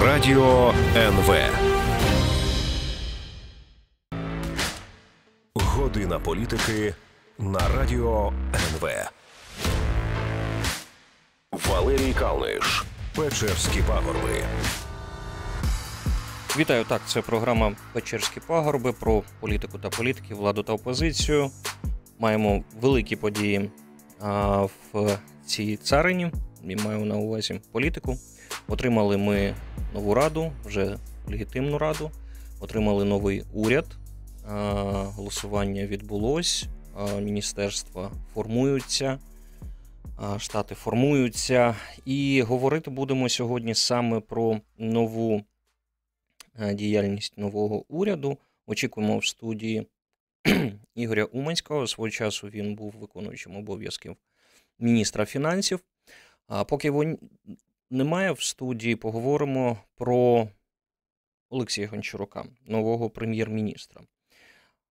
Радіо 0.00 0.74
НВ. 0.96 1.34
Година 5.54 6.18
політики 6.18 6.94
на 7.38 7.68
радіо 7.68 8.32
НВ. 8.54 8.88
Валерій 11.68 12.12
Калниш. 12.12 12.84
Печерські 13.16 13.82
пагорби. 13.88 14.44
Вітаю 16.56 16.84
так. 16.84 17.00
Це 17.06 17.22
програма 17.22 17.72
Печерські 17.92 18.40
пагорби 18.40 18.92
про 18.92 19.22
політику 19.40 19.78
та 19.78 19.90
політики, 19.90 20.34
владу 20.34 20.62
та 20.62 20.72
опозицію. 20.72 21.50
Маємо 22.18 22.64
великі 22.80 23.16
події 23.16 23.70
а, 24.20 24.62
в 24.92 25.18
цій 25.46 25.76
царині. 25.76 26.32
І 26.64 26.76
маю 26.76 27.04
на 27.04 27.14
увазі 27.16 27.60
політику. 27.72 28.18
Отримали 28.68 29.16
ми 29.16 29.54
нову 29.94 30.14
раду, 30.14 30.52
вже 30.64 30.98
легітимну 31.28 31.78
раду. 31.78 32.10
Отримали 32.60 33.04
новий 33.04 33.44
уряд. 33.52 33.86
Голосування 35.16 35.86
відбулось. 35.86 36.66
Міністерства 37.20 38.10
формуються. 38.34 39.18
Штати 40.38 40.74
формуються, 40.74 41.76
і 42.04 42.42
говорити 42.42 42.90
будемо 42.90 43.28
сьогодні 43.28 43.74
саме 43.74 44.20
про 44.20 44.60
нову 44.78 45.42
діяльність 46.74 47.38
нового 47.38 47.84
уряду. 47.88 48.38
Очікуємо 48.66 49.18
в 49.18 49.26
студії 49.26 49.86
Ігоря 50.94 51.24
Уманського. 51.24 51.86
Свого 51.86 52.10
часу 52.10 52.48
він 52.48 52.74
був 52.74 52.94
виконуючим 53.00 53.56
обов'язків 53.56 54.16
міністра 54.78 55.24
фінансів. 55.26 55.80
А 56.46 56.64
поки 56.64 56.86
його 56.88 57.02
н- 57.02 57.18
немає 57.92 58.32
в 58.32 58.42
студії, 58.42 58.96
поговоримо 58.96 59.78
про 59.94 60.48
Олексія 61.50 61.88
Гончарука, 61.88 62.44
нового 62.66 63.10
прем'єр-міністра. 63.10 64.00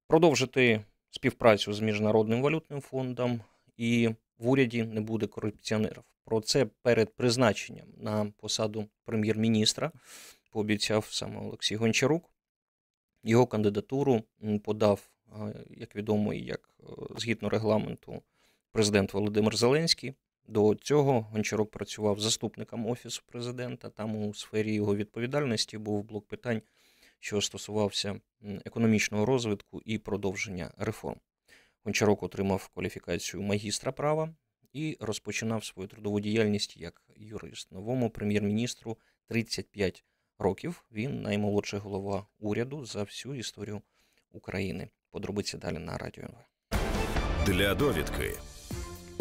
Продовжити 0.07 0.81
співпрацю 1.09 1.73
з 1.73 1.79
Міжнародним 1.79 2.41
валютним 2.41 2.81
фондом 2.81 3.41
і 3.77 4.09
в 4.37 4.49
уряді 4.49 4.83
не 4.83 5.01
буде 5.01 5.27
корупціонерів. 5.27 6.03
Про 6.25 6.41
це 6.41 6.65
перед 6.65 7.15
призначенням 7.15 7.87
на 7.97 8.33
посаду 8.37 8.85
прем'єр-міністра 9.05 9.91
пообіцяв 10.51 11.07
саме 11.09 11.39
Олексій 11.39 11.75
Гончарук. 11.75 12.29
Його 13.23 13.47
кандидатуру 13.47 14.23
подав, 14.63 15.09
е, 15.27 15.65
як 15.69 15.95
відомо, 15.95 16.33
як 16.33 16.69
е, 16.79 16.83
згідно 17.17 17.49
регламенту, 17.49 18.21
президент 18.71 19.13
Володимир 19.13 19.57
Зеленський. 19.57 20.13
До 20.47 20.75
цього 20.75 21.21
Гончарук 21.21 21.71
працював 21.71 22.19
заступником 22.19 22.87
офісу 22.87 23.23
президента. 23.25 23.89
Там 23.89 24.15
у 24.15 24.33
сфері 24.33 24.73
його 24.73 24.95
відповідальності 24.95 25.77
був 25.77 26.03
блок 26.03 26.27
питань, 26.27 26.61
що 27.19 27.41
стосувався 27.41 28.19
економічного 28.65 29.25
розвитку 29.25 29.81
і 29.85 29.97
продовження 29.97 30.71
реформ. 30.77 31.19
Гончарук 31.83 32.23
отримав 32.23 32.67
кваліфікацію 32.67 33.43
магістра 33.43 33.91
права 33.91 34.33
і 34.73 34.97
розпочинав 34.99 35.65
свою 35.65 35.87
трудову 35.89 36.19
діяльність 36.19 36.77
як 36.77 37.01
юрист. 37.15 37.71
Новому 37.71 38.09
прем'єр-міністру 38.09 38.97
35 39.27 40.03
років. 40.39 40.83
Він 40.91 41.21
наймолодший 41.21 41.79
голова 41.79 42.25
уряду 42.39 42.85
за 42.85 43.03
всю 43.03 43.35
історію 43.35 43.81
України. 44.31 44.89
Подробиці 45.11 45.57
далі 45.57 45.77
на 45.79 45.97
радіо 45.97 46.23
НВ. 46.23 46.37
Для 47.45 47.75
довідки. 47.75 48.33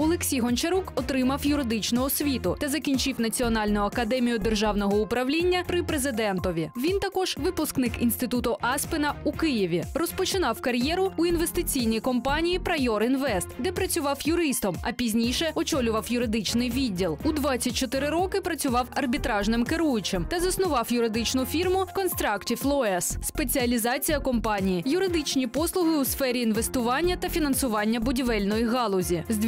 Олексій 0.03 0.41
Гончарук 0.41 0.93
отримав 0.95 1.47
юридичну 1.47 2.05
освіту 2.05 2.56
та 2.61 2.69
закінчив 2.69 3.20
Національну 3.20 3.81
академію 3.81 4.39
державного 4.39 5.01
управління 5.01 5.65
при 5.67 5.83
президентові. 5.83 6.70
Він 6.77 6.98
також 6.98 7.37
випускник 7.41 7.92
інституту 8.01 8.57
Аспена 8.61 9.15
у 9.25 9.33
Києві. 9.33 9.84
Розпочинав 9.95 10.61
кар'єру 10.61 11.12
у 11.17 11.27
інвестиційній 11.27 12.01
компанії 12.01 12.58
Прайор 12.58 13.02
Інвест, 13.02 13.48
де 13.58 13.73
працював 13.73 14.19
юристом, 14.24 14.77
а 14.83 14.92
пізніше 14.92 15.52
очолював 15.55 16.07
юридичний 16.08 16.70
відділ. 16.70 17.19
У 17.24 17.33
24 17.33 18.08
роки 18.08 18.41
працював 18.41 18.86
арбітражним 18.95 19.64
керуючим 19.64 20.27
та 20.29 20.41
заснував 20.41 20.92
юридичну 20.92 21.45
фірму 21.45 21.86
Constructive 21.97 22.63
Lawyers. 22.63 23.23
Спеціалізація 23.23 24.20
компанії 24.20 24.83
юридичні 24.86 25.47
послуги 25.47 25.97
у 25.97 26.05
сфері 26.05 26.41
інвестування 26.41 27.17
та 27.17 27.29
фінансування 27.29 28.01
будівельної 28.01 28.64
галузі. 28.64 29.24
З 29.29 29.39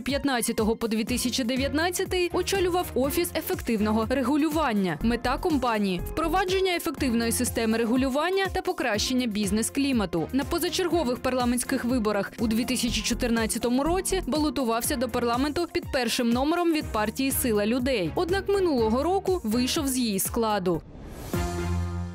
2015 0.00 0.56
по 0.78 0.88
2019 0.88 2.30
очолював 2.32 2.86
офіс 2.94 3.30
ефективного 3.36 4.06
регулювання. 4.08 4.98
Мета 5.02 5.38
компанії 5.38 6.00
впровадження 6.06 6.76
ефективної 6.76 7.32
системи 7.32 7.78
регулювання 7.78 8.46
та 8.46 8.62
покращення 8.62 9.26
бізнес-клімату. 9.26 10.28
На 10.32 10.44
позачергових 10.44 11.18
парламентських 11.18 11.84
виборах 11.84 12.32
у 12.38 12.46
2014 12.46 13.64
році 13.64 14.22
балотувався 14.26 14.96
до 14.96 15.08
парламенту 15.08 15.66
під 15.72 15.84
першим 15.92 16.30
номером 16.30 16.72
від 16.72 16.84
партії 16.92 17.30
Сила 17.30 17.66
людей. 17.66 18.10
Однак 18.14 18.48
минулого 18.48 19.02
року 19.02 19.40
вийшов 19.44 19.88
з 19.88 19.98
її 19.98 20.18
складу. 20.18 20.82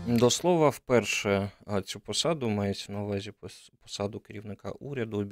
До 0.07 0.29
слова, 0.29 0.69
вперше 0.69 1.51
цю 1.85 1.99
посаду 1.99 2.49
мається 2.49 2.93
на 2.93 3.03
увазі 3.03 3.33
посаду 3.81 4.19
керівника 4.19 4.71
уряду 4.71 5.27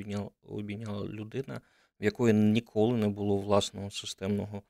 обійняла, 0.49 1.05
людина, 1.05 1.61
в 1.99 2.03
якої 2.03 2.33
ніколи 2.33 2.97
не 2.97 3.07
було 3.07 3.37
власного 3.37 3.91
системного 3.91 4.63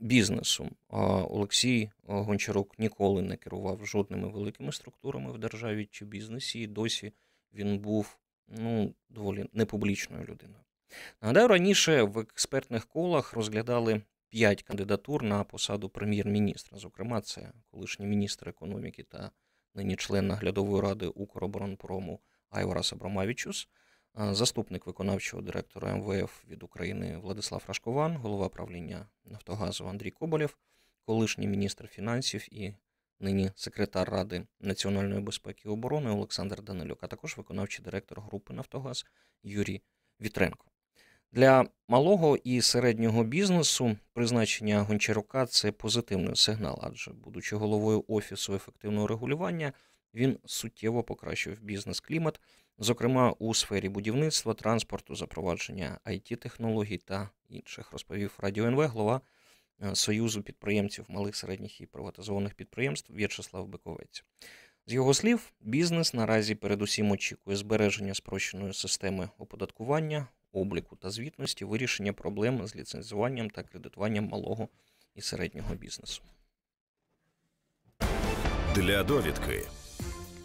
бізнесу. 0.00 0.70
Олексій 0.88 1.90
Гончарук 2.04 2.78
ніколи 2.78 3.22
не 3.22 3.36
керував 3.36 3.86
жодними 3.86 4.28
великими 4.28 4.72
структурами 4.72 5.32
в 5.32 5.38
державі 5.38 5.88
чи 5.90 6.04
бізнесі, 6.04 6.60
і 6.60 6.66
досі 6.66 7.12
він 7.54 7.78
був 7.78 8.18
ну, 8.48 8.94
доволі 9.08 9.46
непублічною 9.52 10.22
людиною. 10.22 10.64
Нагадаю, 11.22 11.48
раніше 11.48 12.02
в 12.02 12.18
експертних 12.18 12.86
колах 12.86 13.32
розглядали 13.32 14.02
п'ять 14.28 14.62
кандидатур 14.62 15.22
на 15.22 15.44
посаду 15.44 15.88
прем'єр-міністра. 15.88 16.78
Зокрема, 16.78 17.20
це 17.20 17.52
колишній 17.70 18.06
міністр 18.06 18.48
економіки 18.48 19.02
та 19.02 19.30
нині 19.74 19.96
член 19.96 20.26
наглядової 20.26 20.82
ради 20.82 21.06
Укроборонпрому 21.06 22.20
Айварас 22.50 22.92
Абрамавічус, 22.92 23.68
заступник 24.14 24.86
виконавчого 24.86 25.42
директора 25.42 25.96
МВФ 25.96 26.44
від 26.50 26.62
України 26.62 27.18
Владислав 27.18 27.64
Рашкован, 27.68 28.16
голова 28.16 28.48
правління 28.48 29.06
Нафтогазу 29.24 29.86
Андрій 29.88 30.10
Коболєв, 30.10 30.58
колишній 31.06 31.46
міністр 31.46 31.88
фінансів 31.88 32.54
і 32.54 32.74
нині 33.20 33.50
секретар 33.56 34.10
Ради 34.10 34.46
національної 34.60 35.20
безпеки 35.20 35.62
і 35.64 35.68
оборони 35.68 36.10
Олександр 36.10 36.62
Данилюк, 36.62 36.98
а 37.02 37.06
також 37.06 37.36
виконавчий 37.36 37.84
директор 37.84 38.20
групи 38.20 38.54
Нафтогаз 38.54 39.06
Юрій 39.42 39.82
Вітренко. 40.20 40.66
Для 41.32 41.66
малого 41.88 42.36
і 42.36 42.60
середнього 42.60 43.24
бізнесу 43.24 43.96
призначення 44.12 44.80
Гончарука 44.80 45.46
це 45.46 45.72
позитивний 45.72 46.36
сигнал, 46.36 46.78
адже, 46.82 47.10
будучи 47.10 47.56
головою 47.56 48.04
офісу 48.08 48.54
ефективного 48.54 49.06
регулювання, 49.06 49.72
він 50.14 50.38
суттєво 50.44 51.02
покращив 51.02 51.62
бізнес-клімат, 51.62 52.40
зокрема 52.84 53.34
у 53.38 53.54
сфері 53.54 53.88
будівництва, 53.88 54.54
транспорту, 54.54 55.14
запровадження 55.14 55.98
it 56.06 56.36
технологій 56.36 56.98
та 56.98 57.30
інших, 57.48 57.92
розповів 57.92 58.34
Радіо 58.38 58.64
НВ, 58.64 58.80
глава 58.80 59.20
е, 59.82 59.94
Союзу 59.94 60.42
підприємців 60.42 61.04
малих, 61.08 61.36
середніх 61.36 61.80
і 61.80 61.86
приватизованих 61.86 62.54
підприємств 62.54 63.14
В'ячеслав 63.14 63.68
Биковець. 63.68 64.24
З 64.86 64.92
його 64.92 65.14
слів, 65.14 65.52
бізнес 65.60 66.14
наразі 66.14 66.54
передусім 66.54 67.10
очікує 67.10 67.56
збереження 67.56 68.14
спрощеної 68.14 68.72
системи 68.72 69.28
оподаткування, 69.38 70.26
обліку 70.52 70.96
та 70.96 71.10
звітності, 71.10 71.64
вирішення 71.64 72.12
проблем 72.12 72.66
з 72.66 72.76
ліцензуванням 72.76 73.50
та 73.50 73.62
кредитуванням 73.62 74.28
малого 74.28 74.68
і 75.14 75.20
середнього 75.20 75.74
бізнесу. 75.74 76.22
Для 78.74 79.04
довідки. 79.04 79.62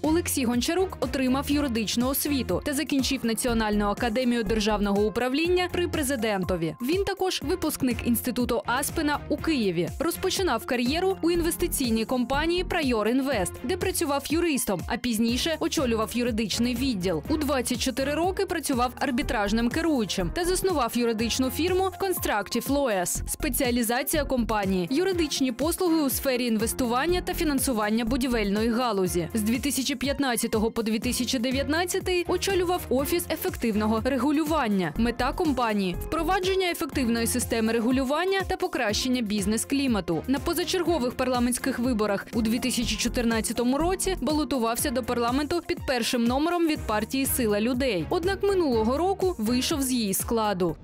Олексій 0.01 0.45
Гончарук 0.45 0.97
отримав 0.99 1.51
юридичну 1.51 2.07
освіту 2.07 2.61
та 2.65 2.73
закінчив 2.73 3.19
Національну 3.23 3.85
академію 3.85 4.43
державного 4.43 5.05
управління 5.05 5.67
при 5.71 5.87
президентові. 5.87 6.75
Він 6.81 7.03
також 7.03 7.41
випускник 7.43 7.97
інституту 8.05 8.61
Аспена 8.65 9.19
у 9.29 9.37
Києві. 9.37 9.89
Розпочинав 9.99 10.65
кар'єру 10.65 11.17
у 11.21 11.31
інвестиційній 11.31 12.05
компанії 12.05 12.63
Прайор 12.63 13.07
Інвест, 13.07 13.53
де 13.63 13.77
працював 13.77 14.23
юристом, 14.29 14.81
а 14.87 14.97
пізніше 14.97 15.57
очолював 15.59 16.11
юридичний 16.13 16.75
відділ. 16.75 17.23
У 17.29 17.37
24 17.37 18.13
роки 18.13 18.45
працював 18.45 18.91
арбітражним 18.99 19.69
керуючим 19.69 20.31
та 20.33 20.45
заснував 20.45 20.91
юридичну 20.97 21.49
фірму 21.49 21.91
Constructive 22.01 22.67
Lawyers. 22.67 23.27
Спеціалізація 23.27 24.25
компанії 24.25 24.87
юридичні 24.91 25.51
послуги 25.51 26.01
у 26.01 26.09
сфері 26.09 26.45
інвестування 26.45 27.21
та 27.21 27.33
фінансування 27.33 28.05
будівельної 28.05 28.69
галузі. 28.69 29.29
З 29.33 29.41
2015 29.41 29.86
2015 29.95 30.73
по 30.73 30.83
2019 30.83 32.25
очолював 32.27 32.85
офіс 32.89 33.25
ефективного 33.29 34.01
регулювання. 34.03 34.93
Мета 34.97 35.31
компанії 35.31 35.95
впровадження 35.99 36.71
ефективної 36.71 37.27
системи 37.27 37.73
регулювання 37.73 38.41
та 38.41 38.57
покращення 38.57 39.21
бізнес-клімату. 39.21 40.23
На 40.27 40.39
позачергових 40.39 41.13
парламентських 41.13 41.79
виборах 41.79 42.27
у 42.33 42.41
2014 42.41 43.59
році 43.59 44.15
балотувався 44.21 44.89
до 44.89 45.03
парламенту 45.03 45.61
під 45.67 45.77
першим 45.87 46.23
номером 46.23 46.67
від 46.67 46.79
партії 46.87 47.25
Сила 47.25 47.61
людей. 47.61 48.05
Однак 48.09 48.43
минулого 48.43 48.97
року 48.97 49.35
вийшов 49.37 49.81
з 49.81 49.91
її 49.91 50.13
складу. 50.13 50.75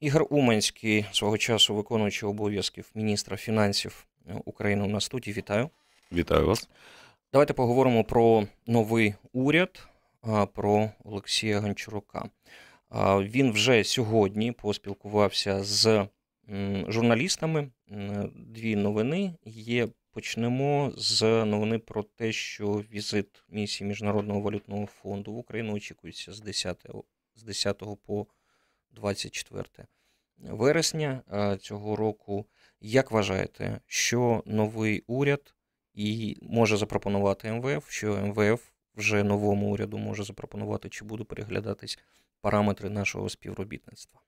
Ігор 0.00 0.26
Уманський, 0.30 1.06
свого 1.12 1.38
часу 1.38 1.74
виконуючий 1.74 2.28
обов'язків 2.28 2.90
міністра 2.94 3.36
фінансів 3.36 4.06
України 4.44 4.84
у 4.84 4.88
нас 4.88 5.08
тут. 5.08 5.28
І 5.28 5.32
вітаю. 5.32 5.70
Вітаю 6.12 6.46
вас. 6.46 6.68
Давайте 7.32 7.52
поговоримо 7.52 8.04
про 8.04 8.48
новий 8.66 9.14
уряд, 9.32 9.88
про 10.54 10.90
Олексія 11.04 11.60
Гончарука. 11.60 12.30
Він 13.20 13.52
вже 13.52 13.84
сьогодні 13.84 14.52
поспілкувався 14.52 15.64
з 15.64 16.06
журналістами. 16.88 17.70
Дві 18.34 18.76
новини 18.76 19.34
є. 19.44 19.88
Почнемо 20.10 20.92
з 20.96 21.44
новини 21.44 21.78
про 21.78 22.02
те, 22.02 22.32
що 22.32 22.66
візит 22.66 23.42
місії 23.48 23.88
Міжнародного 23.88 24.40
валютного 24.40 24.86
фонду 24.86 25.32
в 25.32 25.38
Україну 25.38 25.72
очікується 25.72 26.32
з 26.32 26.40
10, 26.40 26.86
з 27.34 27.42
10 27.42 27.82
по 28.06 28.26
24 28.90 29.64
вересня 30.38 31.22
цього 31.60 31.96
року. 31.96 32.46
Як 32.80 33.10
вважаєте, 33.10 33.80
що 33.86 34.42
новий 34.46 35.04
уряд 35.06 35.54
і 35.98 36.36
може 36.42 36.76
запропонувати 36.76 37.52
МВФ, 37.52 37.90
що 37.90 38.16
МВФ 38.16 38.62
вже 38.96 39.24
новому 39.24 39.72
уряду 39.72 39.98
може 39.98 40.24
запропонувати, 40.24 40.88
чи 40.88 41.04
будуть 41.04 41.28
переглядатись 41.28 41.98
параметри 42.40 42.90
нашого 42.90 43.28
співробітництва? 43.28 44.20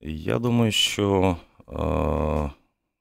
Я 0.00 0.38
думаю, 0.38 0.72
що 0.72 1.36
е, 1.68 1.74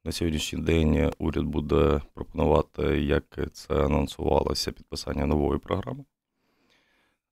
на 0.04 0.12
сьогоднішній 0.12 0.62
день 0.62 1.12
уряд 1.18 1.46
буде 1.46 2.02
пропонувати, 2.14 2.84
як 3.02 3.40
це 3.54 3.86
анонсувалося, 3.86 4.72
підписання 4.72 5.26
нової 5.26 5.60
програми. 5.60 6.04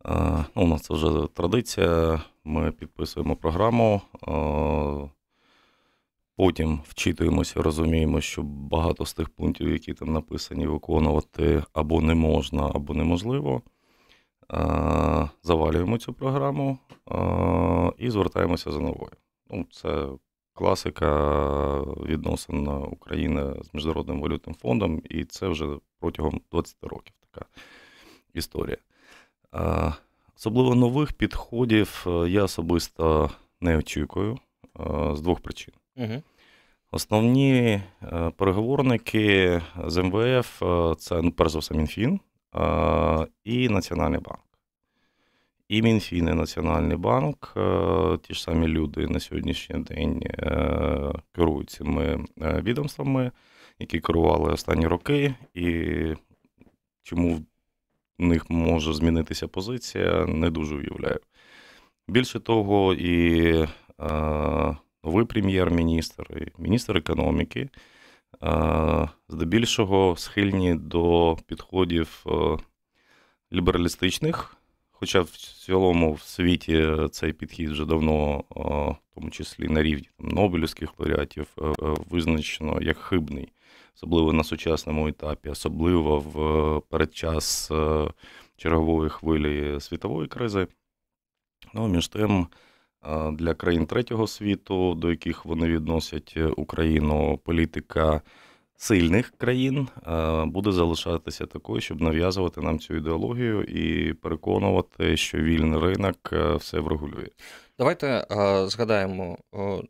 Е, 0.05 0.45
ну, 0.55 0.63
у 0.63 0.67
нас 0.67 0.81
це 0.81 0.93
вже 0.93 1.27
традиція. 1.33 2.21
Ми 2.43 2.71
підписуємо 2.71 3.35
програму, 3.35 4.01
е, 4.27 5.09
потім 6.41 6.79
вчитуємося, 6.88 7.61
розуміємо, 7.61 8.21
що 8.21 8.41
багато 8.43 9.05
з 9.05 9.13
тих 9.13 9.29
пунктів, 9.29 9.71
які 9.71 9.93
там 9.93 10.13
написані, 10.13 10.67
виконувати 10.67 11.63
або 11.73 12.01
не 12.01 12.15
можна, 12.15 12.71
або 12.73 12.93
неможливо. 12.93 13.61
Завалюємо 15.43 15.97
цю 15.97 16.13
програму 16.13 16.77
і 17.97 18.09
звертаємося 18.09 18.71
за 18.71 18.79
новою. 18.79 19.11
Ну, 19.49 19.65
це 19.71 20.07
класика 20.53 21.81
відносин 21.81 22.67
України 22.67 23.53
з 23.63 23.73
Міжнародним 23.73 24.21
валютним 24.21 24.55
фондом, 24.55 25.01
і 25.09 25.25
це 25.25 25.47
вже 25.47 25.67
протягом 25.99 26.41
20 26.51 26.75
років 26.81 27.13
така 27.19 27.45
історія. 28.33 28.77
Особливо 30.38 30.75
нових 30.75 31.13
підходів 31.13 32.05
е, 32.07 32.29
я 32.29 32.43
особисто 32.43 33.29
не 33.61 33.77
очікую 33.77 34.38
е, 34.79 35.15
з 35.15 35.21
двох 35.21 35.39
причин. 35.39 35.73
Угу. 35.97 36.23
Основні 36.93 37.53
е, 37.53 38.31
переговорники 38.38 39.61
з 39.85 40.03
МВФ 40.03 40.63
е, 40.63 40.95
це, 40.97 41.21
ну, 41.21 41.31
перш 41.31 41.51
за 41.51 41.59
все, 41.59 41.75
Мінфін 41.75 42.19
е, 42.55 43.27
і 43.43 43.69
Національний 43.69 44.19
банк. 44.19 44.39
І 45.67 45.81
Мінфін, 45.81 46.27
і 46.27 46.33
Національний 46.33 46.97
банк, 46.97 47.57
ті 48.21 48.33
ж 48.33 48.43
самі 48.43 48.67
люди 48.67 49.07
на 49.07 49.19
сьогоднішній 49.19 49.79
день 49.79 50.23
керують 51.35 51.69
цими 51.69 52.25
відомствами, 52.38 53.31
які 53.79 53.99
керували 53.99 54.51
останні 54.51 54.88
роки, 54.88 55.35
і 55.53 55.73
чому 57.03 57.35
в 58.19 58.23
них 58.23 58.49
може 58.49 58.93
змінитися 58.93 59.47
позиція, 59.47 60.25
не 60.25 60.49
дуже 60.49 60.75
уявляю. 60.75 61.19
Більше 62.07 62.39
того, 62.39 62.93
і 62.93 63.67
новий 65.03 65.25
прем'єр-міністр, 65.25 66.38
і 66.38 66.62
міністр 66.62 66.98
економіки 66.98 67.69
е, 68.44 69.09
здебільшого 69.30 70.15
схильні 70.18 70.75
до 70.75 71.38
підходів 71.48 72.24
е, 72.27 72.57
лібералістичних. 73.53 74.57
Хоча 74.92 75.21
в 75.21 75.30
цілому 75.30 76.13
в 76.13 76.21
світі 76.21 76.98
цей 77.12 77.33
підхід 77.33 77.69
вже 77.69 77.86
давно, 77.86 78.38
е, 78.39 78.59
в 79.12 79.15
тому 79.15 79.30
числі 79.30 79.68
на 79.68 79.83
рівні 79.83 80.09
Нобелівських 80.19 81.00
лауреатів, 81.00 81.48
визначено 82.09 82.81
як 82.81 82.98
хибний, 82.98 83.51
особливо 83.95 84.33
на 84.33 84.44
сучасному 84.44 85.07
етапі, 85.07 85.50
особливо 85.50 86.19
в 86.19 86.81
передчас 86.89 87.71
чергової 88.57 89.09
хвилі 89.09 89.80
світової 89.80 90.27
кризи. 90.27 90.68
Ну, 91.74 91.88
між 91.88 92.07
тим, 92.07 92.48
для 93.31 93.53
країн 93.53 93.86
третього 93.86 94.27
світу, 94.27 94.95
до 94.95 95.09
яких 95.09 95.45
вони 95.45 95.68
відносять 95.68 96.33
е, 96.38 96.45
Україну, 96.45 97.39
політика 97.44 98.21
сильних 98.77 99.33
країн 99.38 99.88
е, 100.07 100.45
буде 100.45 100.71
залишатися 100.71 101.45
такою, 101.45 101.81
щоб 101.81 102.01
нав'язувати 102.01 102.62
нам 102.62 102.80
цю 102.80 102.95
ідеологію 102.95 103.63
і 103.63 104.13
переконувати, 104.13 105.18
що 105.18 105.38
вільний 105.38 105.80
ринок 105.80 106.30
е, 106.33 106.56
все 106.56 106.80
врегулює. 106.80 107.27
Давайте 107.80 108.25
згадаємо, 108.68 109.38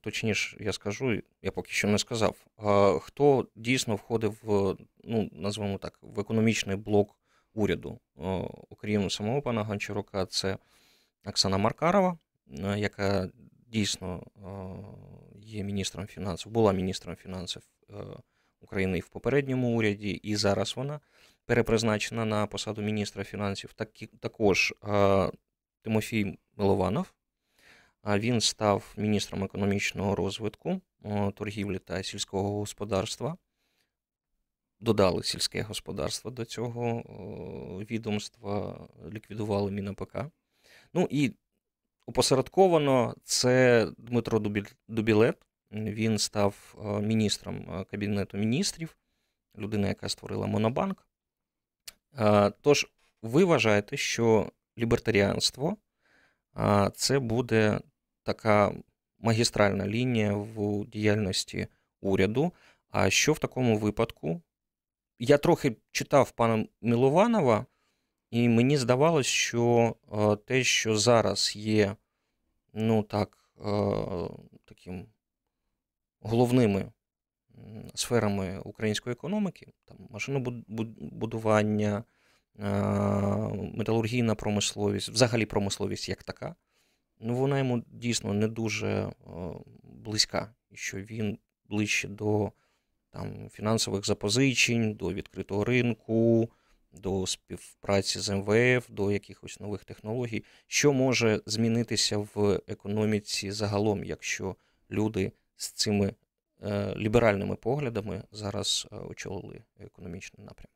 точніше, 0.02 0.58
я 0.60 0.74
скажу, 0.74 1.22
я 1.42 1.52
поки 1.52 1.72
що 1.72 1.88
не 1.88 1.98
сказав, 1.98 2.36
хто 3.02 3.48
дійсно 3.56 3.96
входив 3.96 4.38
в, 4.44 4.76
ну, 5.04 5.30
назвемо 5.34 5.78
так, 5.78 6.00
в 6.02 6.20
економічний 6.20 6.76
блок 6.76 7.16
уряду, 7.54 8.00
окрім 8.70 9.10
самого 9.10 9.42
пана 9.42 9.64
Гончарука, 9.64 10.26
це 10.26 10.58
Оксана 11.26 11.58
Маркарова, 11.58 12.18
яка 12.78 13.30
дійсно 13.68 14.24
є 15.36 15.64
міністром 15.64 16.08
фінансів, 16.08 16.52
була 16.52 16.74
міністром 16.74 17.16
фінансів 17.16 17.62
України 18.62 19.00
в 19.00 19.10
попередньому 19.10 19.78
уряді, 19.78 20.10
і 20.10 20.36
зараз 20.36 20.74
вона 20.76 21.00
перепризначена 21.46 22.26
на 22.26 22.48
посаду 22.48 22.82
міністра 22.82 23.24
фінансів. 23.24 23.74
Також 24.20 24.74
Тимофій 25.82 26.38
Милованов. 26.58 27.14
Він 28.06 28.42
став 28.42 28.94
міністром 28.98 29.44
економічного 29.44 30.16
розвитку, 30.16 30.82
торгівлі 31.36 31.80
та 31.80 32.04
сільського 32.04 32.60
господарства. 32.60 33.38
Додали 34.80 35.24
сільське 35.24 35.62
господарство 35.62 36.32
до 36.32 36.46
цього 36.46 37.04
відомства, 37.90 38.88
ліквідували 39.12 39.72
МінАПК. 39.72 40.18
Ну 40.94 41.08
і 41.12 41.32
опосередковано 42.12 43.16
це 43.24 43.88
Дмитро 43.98 44.40
Дубілет. 44.88 45.38
Він 45.72 46.18
став 46.18 46.76
е, 46.86 47.02
міністром 47.02 47.56
е, 47.56 47.84
Кабінету 47.84 48.38
міністрів, 48.38 48.98
людина, 49.58 49.88
яка 49.88 50.10
створила 50.10 50.48
Монобанк. 50.48 51.08
Е, 52.20 52.52
Тож, 52.62 52.88
ви 53.22 53.44
вважаєте, 53.44 53.98
що 53.98 54.52
лібертаріанство 54.78 55.78
це 56.96 57.20
буде 57.20 57.80
така 58.24 58.74
магістральна 59.20 59.88
лінія 59.88 60.34
в 60.34 60.86
діяльності 60.86 61.68
уряду. 62.02 62.52
А 62.90 63.10
що 63.10 63.34
в 63.34 63.40
такому 63.40 63.78
випадку? 63.78 64.42
Я 65.20 65.38
трохи 65.38 65.76
читав 65.92 66.32
пана 66.32 66.66
Мілованова, 66.82 67.66
і 68.32 68.50
мені 68.50 68.78
здавалось, 68.78 69.28
що 69.28 69.96
те, 70.46 70.64
що 70.64 70.98
зараз 70.98 71.56
є, 71.56 71.96
ну 72.74 73.04
так, 73.04 73.50
е, 73.60 73.72
таким 74.66 75.08
головними 76.20 76.92
сферами 77.96 78.60
української 78.60 79.14
економіки, 79.14 79.74
там 79.86 79.98
машинобудування, 80.10 82.04
е, 82.60 82.64
металургійна 83.74 84.36
промисловість, 84.36 85.10
взагалі 85.10 85.46
промисловість 85.46 86.10
як 86.10 86.24
така, 86.24 86.56
ну 87.20 87.36
вона 87.36 87.58
йому 87.58 87.84
дійсно 87.88 88.34
не 88.34 88.48
дуже 88.48 88.88
е, 88.88 89.12
близька, 89.84 90.54
і 90.70 90.76
що 90.76 90.98
він 90.98 91.38
ближче 91.66 92.08
до 92.08 92.52
там, 93.10 93.50
фінансових 93.50 94.06
запозичень, 94.06 94.94
до 94.94 95.14
відкритого 95.14 95.64
ринку, 95.64 96.50
до 96.94 97.28
співпраці 97.28 98.20
з 98.20 98.30
МВФ, 98.36 98.90
до 98.90 99.12
якихось 99.12 99.60
нових 99.60 99.84
технологій. 99.84 100.44
Що 100.68 100.94
може 100.94 101.42
змінитися 101.46 102.18
в 102.18 102.62
економіці 102.68 103.52
загалом, 103.52 104.04
якщо 104.04 104.56
люди 104.92 105.32
з 105.56 105.72
цими 105.72 106.14
е, 106.64 106.94
ліберальними 106.96 107.56
поглядами 107.56 108.24
зараз 108.32 108.88
е, 108.92 108.96
очолили 108.96 109.64
економічний 109.80 110.46
напрямок? 110.46 110.72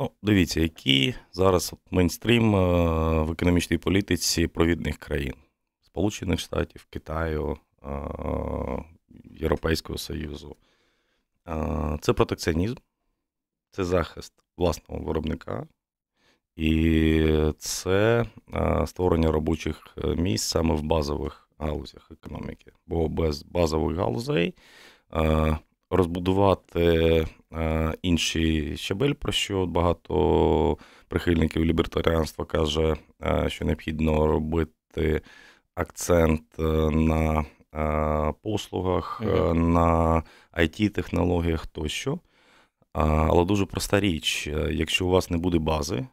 Ну, 0.00 0.10
дивіться, 0.22 0.60
який 0.60 1.14
зараз 1.32 1.74
мейнстрім 1.90 2.56
е, 2.56 2.58
в 3.22 3.30
економічній 3.30 3.78
політиці 3.78 4.46
провідних 4.46 4.98
країн 4.98 5.34
Сполучених 5.80 6.40
Штатів, 6.40 6.86
Китаю, 6.90 7.58
е, 7.82 7.88
Європейського 9.40 9.98
Союзу. 9.98 10.56
Це 12.00 12.12
протекціонізм, 12.12 12.76
це 13.72 13.84
захист 13.84 14.32
власного 14.56 15.00
виробника, 15.00 15.66
і 16.56 17.26
це 17.58 18.26
створення 18.86 19.32
робочих 19.32 19.96
місць 20.16 20.48
саме 20.48 20.74
в 20.74 20.82
базових 20.82 21.48
галузях 21.58 22.10
економіки. 22.10 22.72
Бо 22.86 23.08
без 23.08 23.42
базових 23.42 23.96
галузей 23.96 24.54
розбудувати 25.90 27.26
інший 28.02 28.76
щабель, 28.76 29.12
про 29.12 29.32
що 29.32 29.66
багато 29.66 30.78
прихильників 31.08 31.64
лібертаріанства 31.64 32.44
каже, 32.44 32.96
що 33.46 33.64
необхідно 33.64 34.26
робити 34.26 35.20
акцент 35.74 36.42
е, 36.58 36.62
на 36.90 37.44
послугах, 38.42 39.22
mm-hmm. 39.24 39.52
на 39.54 40.22
it 40.58 40.88
технологіях 40.90 41.66
тощо. 41.66 42.18
Але 42.92 43.44
дуже 43.44 43.66
проста 43.66 44.00
річ: 44.00 44.46
е, 44.46 44.68
якщо 44.72 45.06
у 45.06 45.10
вас 45.10 45.30
не 45.30 45.38
буде 45.38 45.58
бази, 45.58 46.06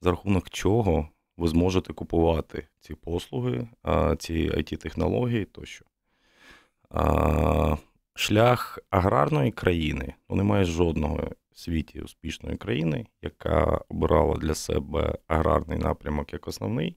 за 0.00 0.10
рахунок 0.10 0.50
чого 0.50 1.08
ви 1.36 1.48
зможете 1.48 1.92
купувати 1.92 2.68
ці 2.80 2.94
послуги, 2.94 3.68
ці 4.18 4.50
it 4.50 4.76
технології 4.76 5.44
тощо 5.44 5.84
шлях 8.18 8.78
аграрної 8.90 9.50
країни, 9.50 10.14
ну 10.28 10.36
немає 10.36 10.64
жодного 10.64 11.30
в 11.52 11.58
світі 11.58 12.00
успішної 12.00 12.56
країни, 12.56 13.06
яка 13.22 13.80
обирала 13.88 14.36
для 14.36 14.54
себе 14.54 15.18
аграрний 15.26 15.78
напрямок 15.78 16.32
як 16.32 16.48
основний, 16.48 16.96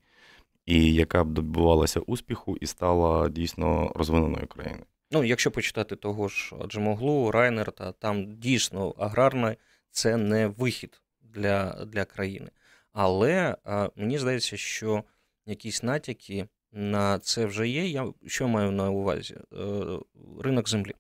і 0.66 0.94
яка 0.94 1.24
б 1.24 1.34
добивалася 1.34 2.00
успіху 2.00 2.58
і 2.62 2.66
стала 2.66 3.30
дійсно 3.30 3.92
розвиненою 3.96 4.48
країною. 4.48 4.86
Ну, 5.12 5.24
якщо 5.24 5.52
почитати 5.52 5.96
того 5.96 6.28
ж 6.28 6.56
Джемоглу, 6.68 7.32
Райнерта, 7.32 7.92
там 7.92 8.36
дійсно 8.36 8.90
аграрна 8.90 9.56
це 9.92 10.18
не 10.18 10.48
вихід 10.48 11.02
для 11.22 11.86
для 11.86 12.06
країни. 12.06 12.50
Але 12.92 13.58
а, 13.64 13.90
мені 13.96 14.18
здається, 14.18 14.58
що 14.58 15.04
якісь 15.46 15.84
натяки 15.84 16.48
на 16.72 17.20
це 17.20 17.46
вже 17.46 17.68
є. 17.68 17.88
Я 17.88 18.14
що 18.28 18.48
маю 18.48 18.72
на 18.72 18.90
увазі? 18.90 19.36
Е, 19.54 20.00
ринок 20.40 20.70
землі. 20.70 20.94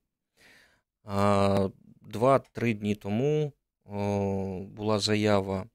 Два-три 2.01 2.73
дні 2.73 2.95
тому 2.95 3.53
була 4.75 4.99
заява 4.99 5.65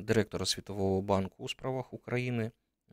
директора 0.00 0.46
Світового 0.46 1.02
банку 1.02 1.44
у 1.44 1.48
справах 1.48 1.92
України, 1.92 2.50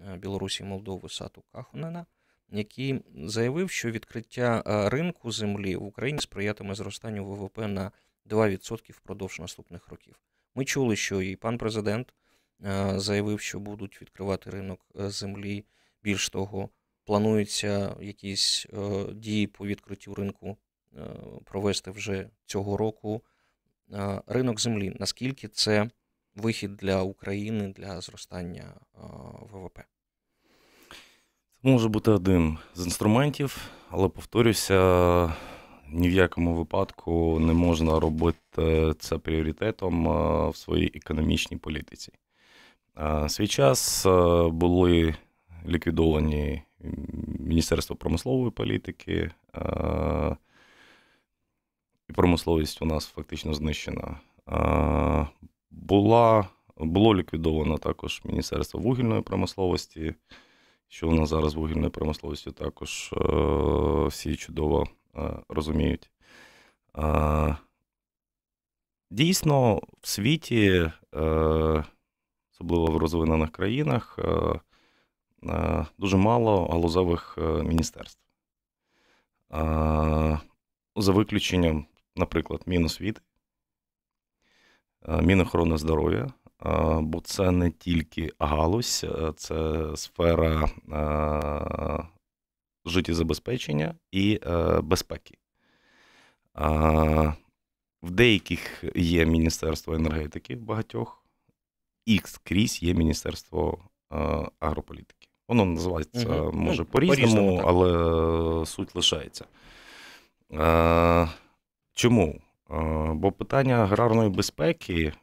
е, 0.08 0.18
Білорусі 0.18 0.64
Молдови 0.64 1.10
Сату 1.10 1.44
Кахонена, 1.52 2.06
який 2.52 3.02
заявив, 3.16 3.70
що 3.70 3.92
відкриття 3.92 4.64
е, 4.66 4.90
ринку 4.90 5.32
землі 5.32 5.76
в 5.76 5.84
Україні 5.84 6.20
сприятиме 6.20 6.76
зростанню 6.76 7.26
ВВП 7.26 7.58
на 7.58 7.92
2% 8.30 8.92
впродовж 8.92 9.40
наступних 9.40 9.88
років. 9.88 10.16
Ми 10.56 10.66
чули, 10.66 10.96
що 10.96 11.22
і 11.22 11.36
пан 11.36 11.58
президент 11.58 12.14
е, 12.66 13.00
заявив, 13.00 13.40
що 13.40 13.60
будуть 13.60 14.02
відкривати 14.02 14.50
ринок 14.50 14.86
землі. 14.96 15.66
Більш 16.04 16.30
того, 16.30 16.70
плануються 17.06 17.96
якісь 18.02 18.68
дії 19.14 19.48
по 19.48 19.68
відкриттю 19.68 20.16
ринку 20.16 20.58
Е, 20.98 21.02
провести 21.44 21.92
вже 21.92 22.30
цього 22.46 22.78
року 22.78 23.22
е, 23.94 24.22
ринок 24.28 24.60
землі. 24.60 24.96
Наскільки 25.00 25.48
це 25.48 25.90
вихід 26.36 26.78
для 26.78 27.02
України 27.02 27.68
для 27.68 28.02
зростання 28.02 28.74
е, 28.96 29.00
ВВП? 29.52 29.80
Це 31.64 31.70
може 31.70 31.90
бути 31.90 32.12
один 32.12 32.58
з 32.76 32.86
інструментів, 32.86 33.58
але 33.90 34.08
повторюся, 34.08 35.34
ні 35.90 36.10
в 36.10 36.12
якому 36.12 36.54
випадку 36.54 37.40
не 37.40 37.54
можна 37.54 38.00
робити 38.00 38.94
це 39.00 39.18
пріоритетом 39.18 40.04
в 40.50 40.56
своїй 40.56 40.92
економічній 40.96 41.58
політиці. 41.58 42.12
Свій 43.28 43.48
час 43.48 44.06
були 44.52 45.16
ліквідовані 45.68 46.64
Міністерство 47.40 47.96
промислової 47.96 48.52
політики, 48.52 49.32
і 52.10 52.14
промисловість 52.14 52.82
у 52.82 52.86
нас 52.86 53.06
фактично 53.06 53.54
знищена. 53.54 54.20
Була, 55.72 56.48
Було 56.78 57.16
ліквідовано 57.16 57.78
також 57.78 58.22
Міністерство 58.26 58.80
вугільної 58.80 59.22
промисловості, 59.22 60.16
що 60.88 61.10
у 61.10 61.12
нас 61.12 61.30
зараз 61.30 61.54
вугільною 61.54 61.92
промисловістю 61.92 62.52
також 62.52 63.14
е, 63.14 64.08
всі 64.08 64.36
чудово 64.36 64.88
е, 65.16 65.40
розуміють. 65.50 66.12
Дійсно, 69.12 69.82
в 70.02 70.08
світі, 70.08 70.92
е, 71.16 71.84
особливо 72.54 72.86
в 72.86 72.98
розвинених 72.98 73.52
країнах, 73.52 74.20
дуже 75.98 76.18
мало 76.18 76.68
галузових 76.68 77.38
міністерств. 77.64 78.22
За 80.96 81.12
виключенням 81.12 81.86
наприклад, 82.18 82.62
Міносвіти, 82.66 83.22
е, 85.08 85.22
Мінохорони 85.22 85.78
здоров'я, 85.78 86.24
е, 86.24 86.47
бо 87.00 87.22
це 87.22 87.52
не 87.52 87.72
тільки 87.72 88.32
галузь, 88.40 89.06
е, 89.10 89.34
це 89.38 89.88
сфера 89.96 90.70
життєзабезпечення 92.86 93.96
і 94.12 94.40
безпеки. 94.82 95.38
В 98.04 98.12
деяких 98.12 98.84
є 98.96 99.26
Міністерство 99.26 99.94
енергетики, 99.94 100.56
в 100.56 100.62
багатьох, 100.62 101.24
і 102.06 102.22
скрізь 102.26 102.84
є 102.84 102.94
Міністерство 102.94 103.78
агрополітики. 104.60 105.28
Воно 105.48 105.66
називається, 105.66 106.42
угу. 106.42 106.52
може, 106.58 106.82
ну, 106.82 106.86
по-різному, 106.86 107.62
по 107.62 107.68
але 107.70 108.66
суть 108.66 108.96
лишається. 108.96 109.46
Чому? 111.94 112.42
Бо 113.14 113.32
питання 113.32 113.76
аграрної 113.76 114.30
безпеки, 114.30 115.14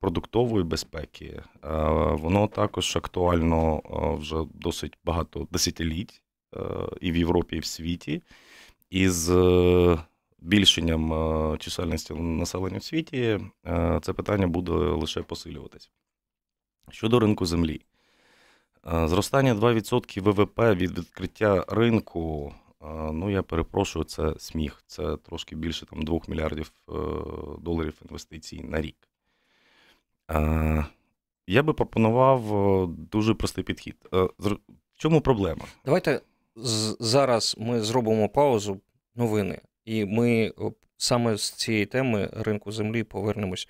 продуктової 0.00 0.64
безпеки, 0.64 1.42
воно 2.12 2.46
також 2.46 2.96
актуально 2.96 3.82
вже 4.20 4.36
досить 4.54 4.98
багато 5.04 5.46
десятиліть 5.50 6.22
і 7.00 7.12
в 7.12 7.16
Європі, 7.16 7.56
і 7.56 7.58
в 7.60 7.64
світі. 7.64 8.22
І 8.90 9.08
з 9.08 9.28
збільшенням 10.42 11.58
чисельності 11.58 12.14
населення 12.14 12.78
в 12.78 12.84
світі 12.84 13.40
це 14.02 14.12
питання 14.12 14.46
буде 14.46 14.72
лише 14.72 15.22
посилюватись. 15.22 15.90
Щодо 16.90 17.20
ринку 17.20 17.46
землі, 17.46 17.80
зростання 18.84 19.54
2% 19.54 20.20
ВВП 20.20 20.60
від 20.60 20.98
відкриття 20.98 21.64
ринку 21.68 22.54
Ну, 23.12 23.30
я 23.30 23.42
перепрошую, 23.42 24.04
це 24.04 24.34
сміх. 24.38 24.82
Це 24.86 25.16
трошки 25.16 25.56
більше 25.56 25.86
там 25.86 26.02
2 26.02 26.20
мільярдів 26.28 26.72
е, 26.88 26.92
доларів 27.60 28.02
інвестицій 28.04 28.62
на 28.62 28.80
рік. 28.80 29.08
Я 31.46 31.62
би 31.62 31.72
пропонував 31.72 32.54
е, 32.54 32.86
дуже 33.12 33.34
простий 33.34 33.64
підхід. 33.64 33.96
Е, 34.14 34.28
в 34.38 34.56
чому 34.96 35.20
проблема? 35.20 35.64
Давайте 35.84 36.20
зараз 37.00 37.56
ми 37.58 37.80
зробимо 37.80 38.28
паузу 38.28 38.80
новини, 39.14 39.60
і 39.84 40.04
ми 40.04 40.52
саме 40.96 41.36
з 41.36 41.50
цієї 41.50 41.86
теми 41.86 42.30
ринку 42.32 42.72
землі 42.72 43.04
повернемось 43.04 43.68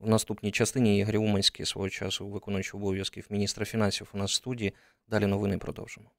в 0.00 0.08
наступній 0.08 0.50
частині. 0.50 0.98
Ігор 0.98 1.16
Уманський 1.16 1.66
свого 1.66 1.88
часу 1.88 2.28
виконуючий 2.28 2.80
обов'язків 2.80 3.26
міністра 3.30 3.64
фінансів 3.64 4.08
у 4.14 4.18
нас 4.18 4.30
в 4.30 4.34
студії. 4.34 4.72
Далі 5.08 5.26
новини 5.26 5.58
продовжимо. 5.58 6.10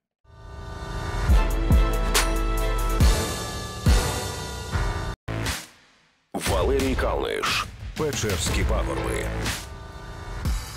Валерій 6.34 6.96
Калниш, 6.96 7.66
Печерські 7.98 8.64
пагорби. 8.64 9.26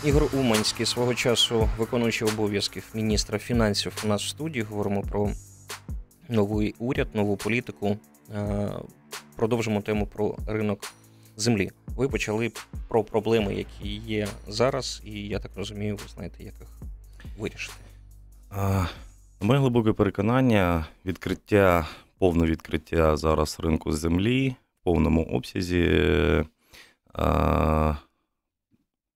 Ігор 0.05 0.29
Уманський 0.33 0.87
свого 0.87 1.15
часу 1.15 1.69
виконуючий 1.79 2.29
обов'язків 2.29 2.91
міністра 2.95 3.39
фінансів 3.39 3.93
у 4.05 4.09
нас 4.09 4.25
в 4.25 4.29
студії. 4.29 4.63
Говоримо 4.63 5.03
про 5.03 5.31
новий 6.29 6.75
уряд, 6.79 7.09
нову 7.15 7.37
політику. 7.37 7.97
Е, 8.35 8.71
продовжимо 9.37 9.81
тему 9.81 10.07
про 10.07 10.37
ринок 10.47 10.81
землі. 11.37 11.71
Ви 11.97 12.09
почали 12.09 12.53
про 12.89 13.05
проблеми, 13.05 13.55
які 13.55 13.89
є 13.89 14.29
зараз, 14.49 15.03
і 15.05 15.29
я 15.29 15.39
так 15.39 15.51
розумію, 15.57 15.97
ви 15.97 16.09
знаєте, 16.15 16.45
як 16.45 16.55
їх 16.61 16.69
вирішити. 17.39 17.77
Моє 19.41 19.61
глибоке 19.61 19.93
переконання, 19.93 20.87
відкриття, 21.05 21.89
повне 22.19 22.47
відкриття 22.47 23.17
зараз 23.17 23.61
ринку 23.61 23.93
землі 23.93 24.57
в 24.81 24.85
повному 24.85 25.25
обсязі 25.25 25.81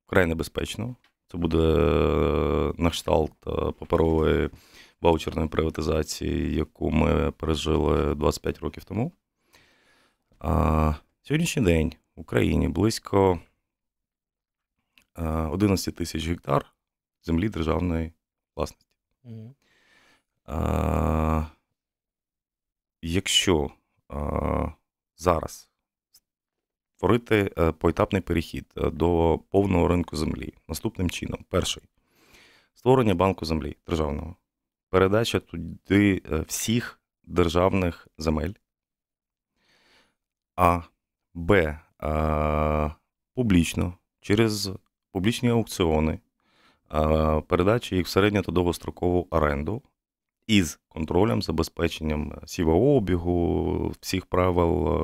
вкрай 0.08 0.26
небезпечно. 0.26 0.96
Це 1.30 1.38
буде 1.38 1.58
е, 1.58 2.72
на 2.78 2.90
кшталт 2.90 3.32
е, 3.46 3.50
паперової 3.50 4.50
ваучерної 5.00 5.48
приватизації, 5.48 6.54
яку 6.54 6.90
ми 6.90 7.30
пережили 7.30 8.14
25 8.14 8.58
років 8.58 8.84
тому. 8.84 9.12
А 10.38 10.94
сьогоднішній 11.22 11.62
день 11.62 11.92
в 12.16 12.20
Україні 12.20 12.68
близько 12.68 13.40
е, 15.18 15.22
11 15.24 15.94
тисяч 15.94 16.26
гектар 16.26 16.72
землі 17.22 17.48
державної 17.48 18.12
власності. 18.56 18.86
А, 20.44 21.46
якщо 23.02 23.70
а, 24.08 24.68
зараз 25.16 25.70
створити 26.98 27.50
е, 27.58 27.72
поетапний 27.72 28.22
перехід 28.22 28.66
е, 28.76 28.90
до 28.90 29.40
повного 29.50 29.88
ринку 29.88 30.16
землі. 30.16 30.54
Наступним 30.68 31.10
чином: 31.10 31.44
перший. 31.48 31.82
Створення 32.74 33.14
банку 33.14 33.44
землі 33.44 33.76
державного, 33.86 34.36
передача 34.90 35.40
туди 35.40 36.22
е, 36.32 36.44
всіх 36.46 37.00
державних 37.24 38.08
земель, 38.18 38.52
а 40.56 40.80
Б. 41.34 41.78
Публічно 43.34 43.92
через 44.20 44.70
публічні 45.12 45.48
аукціони, 45.48 46.18
передача 47.46 47.96
їх 47.96 48.06
в 48.06 48.10
середньо 48.10 48.42
та 48.42 48.52
довгострокову 48.52 49.26
оренду 49.30 49.82
із 50.46 50.80
контролем, 50.88 51.42
забезпеченням 51.42 52.32
сівообігу, 52.46 53.94
всіх 54.00 54.26
правил 54.26 55.02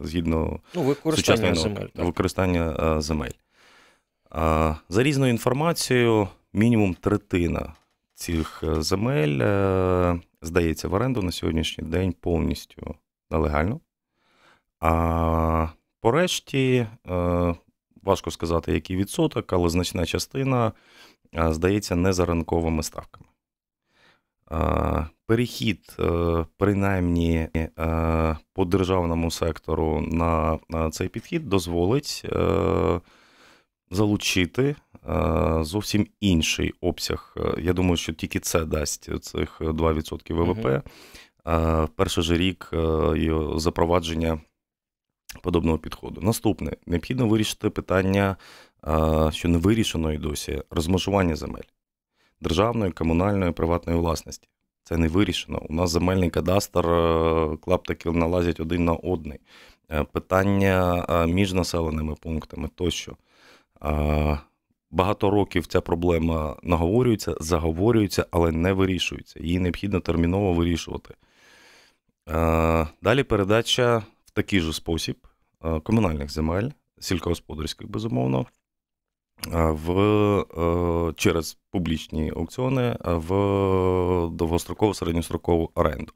згідно 0.00 0.60
Ну, 0.74 0.82
використання 0.82 1.54
земель. 1.54 1.86
Так. 1.94 2.04
використання 2.04 2.96
е, 2.96 3.00
земель. 3.00 3.30
За 4.88 5.02
різною 5.02 5.32
інформацією, 5.32 6.28
мінімум 6.52 6.94
третина 6.94 7.72
цих 8.14 8.62
е, 8.62 8.82
земель 8.82 9.38
е, 9.42 10.20
здається 10.42 10.88
в 10.88 10.94
оренду 10.94 11.22
на 11.22 11.32
сьогоднішній 11.32 11.84
день 11.84 12.14
повністю 12.20 12.94
нелегально. 13.30 13.80
А 14.80 15.68
по 16.00 16.10
решті, 16.10 16.86
важко 18.02 18.30
сказати, 18.30 18.72
який 18.72 18.96
відсоток, 18.96 19.52
але 19.52 19.68
значна 19.68 20.06
частина 20.06 20.72
здається 21.32 21.96
не 21.96 22.12
за 22.12 22.24
ринковими 22.24 22.82
ставками. 22.82 23.26
Е, 24.54 25.06
Перехід, 25.26 25.96
е, 26.00 26.46
принаймні 26.56 27.48
е, 27.56 28.36
по 28.52 28.64
державному 28.64 29.30
сектору 29.30 30.00
на 30.00 30.58
цей 30.90 31.08
підхід 31.08 31.48
дозволить 31.48 32.24
залучити 33.90 34.76
зовсім 35.60 36.06
інший 36.20 36.74
обсяг. 36.80 37.36
Я 37.58 37.72
думаю, 37.72 37.96
що 37.96 38.12
тільки 38.12 38.40
це 38.40 38.64
дасть 38.64 39.22
цих 39.22 39.60
2% 39.60 40.34
ВВП. 40.34 40.66
Е, 41.46 41.88
Перший 41.96 42.24
же 42.24 42.38
рік 42.38 42.70
запровадження 43.56 44.40
подобного 45.42 45.78
підходу. 45.78 46.20
Наступне 46.20 46.76
необхідно 46.86 47.28
вирішити 47.28 47.70
питання, 47.70 48.36
що 49.30 49.48
не 49.48 49.58
вирішено 49.58 50.12
і 50.12 50.18
досі 50.18 50.62
розмежування 50.70 51.36
земель 51.36 51.73
державної, 52.44 52.92
комунальної, 52.92 53.52
приватної 53.52 53.98
власності. 53.98 54.48
Це 54.84 54.96
не 54.96 55.08
вирішено. 55.08 55.62
У 55.68 55.74
нас 55.74 55.90
земельний 55.90 56.30
кадастр, 56.30 56.86
е, 56.86 57.56
клаптики 57.56 58.10
налазять 58.10 58.60
один 58.60 58.84
на 58.84 58.92
одний. 58.92 59.40
Е, 59.90 60.04
Питання 60.04 61.06
е, 61.08 61.26
між 61.26 61.52
населеними 61.52 62.14
пунктами 62.14 62.68
тощо. 62.74 63.16
Багато 64.90 65.30
років 65.30 65.66
ця 65.66 65.80
проблема 65.80 66.56
наговорюється, 66.62 67.34
заговорюється, 67.40 68.26
але 68.30 68.52
не 68.52 68.72
вирішується. 68.72 69.40
Її 69.42 69.58
необхідно 69.58 70.00
терміново 70.00 70.52
вирішувати. 70.52 71.14
Далі 73.02 73.22
передача 73.22 74.02
в 74.24 74.30
такий 74.30 74.60
же 74.60 74.72
спосіб 74.72 75.16
комунальних 75.82 76.30
земель, 76.30 76.68
сільськогосподарських, 77.00 77.90
безумовно, 77.90 78.46
в, 79.52 79.90
е, 79.98 81.12
через 81.16 81.58
публічні 81.70 82.32
аукціони 82.36 82.82
е, 82.82 82.96
в 83.02 83.28
довгострокову 84.30 84.94
середньострокову 84.94 85.70
оренду. 85.74 86.12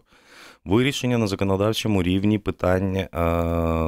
Вирішення 0.64 1.18
на 1.18 1.26
законодавчому 1.26 2.02
рівні 2.02 2.38
питання 2.38 3.00
е, 3.00 3.08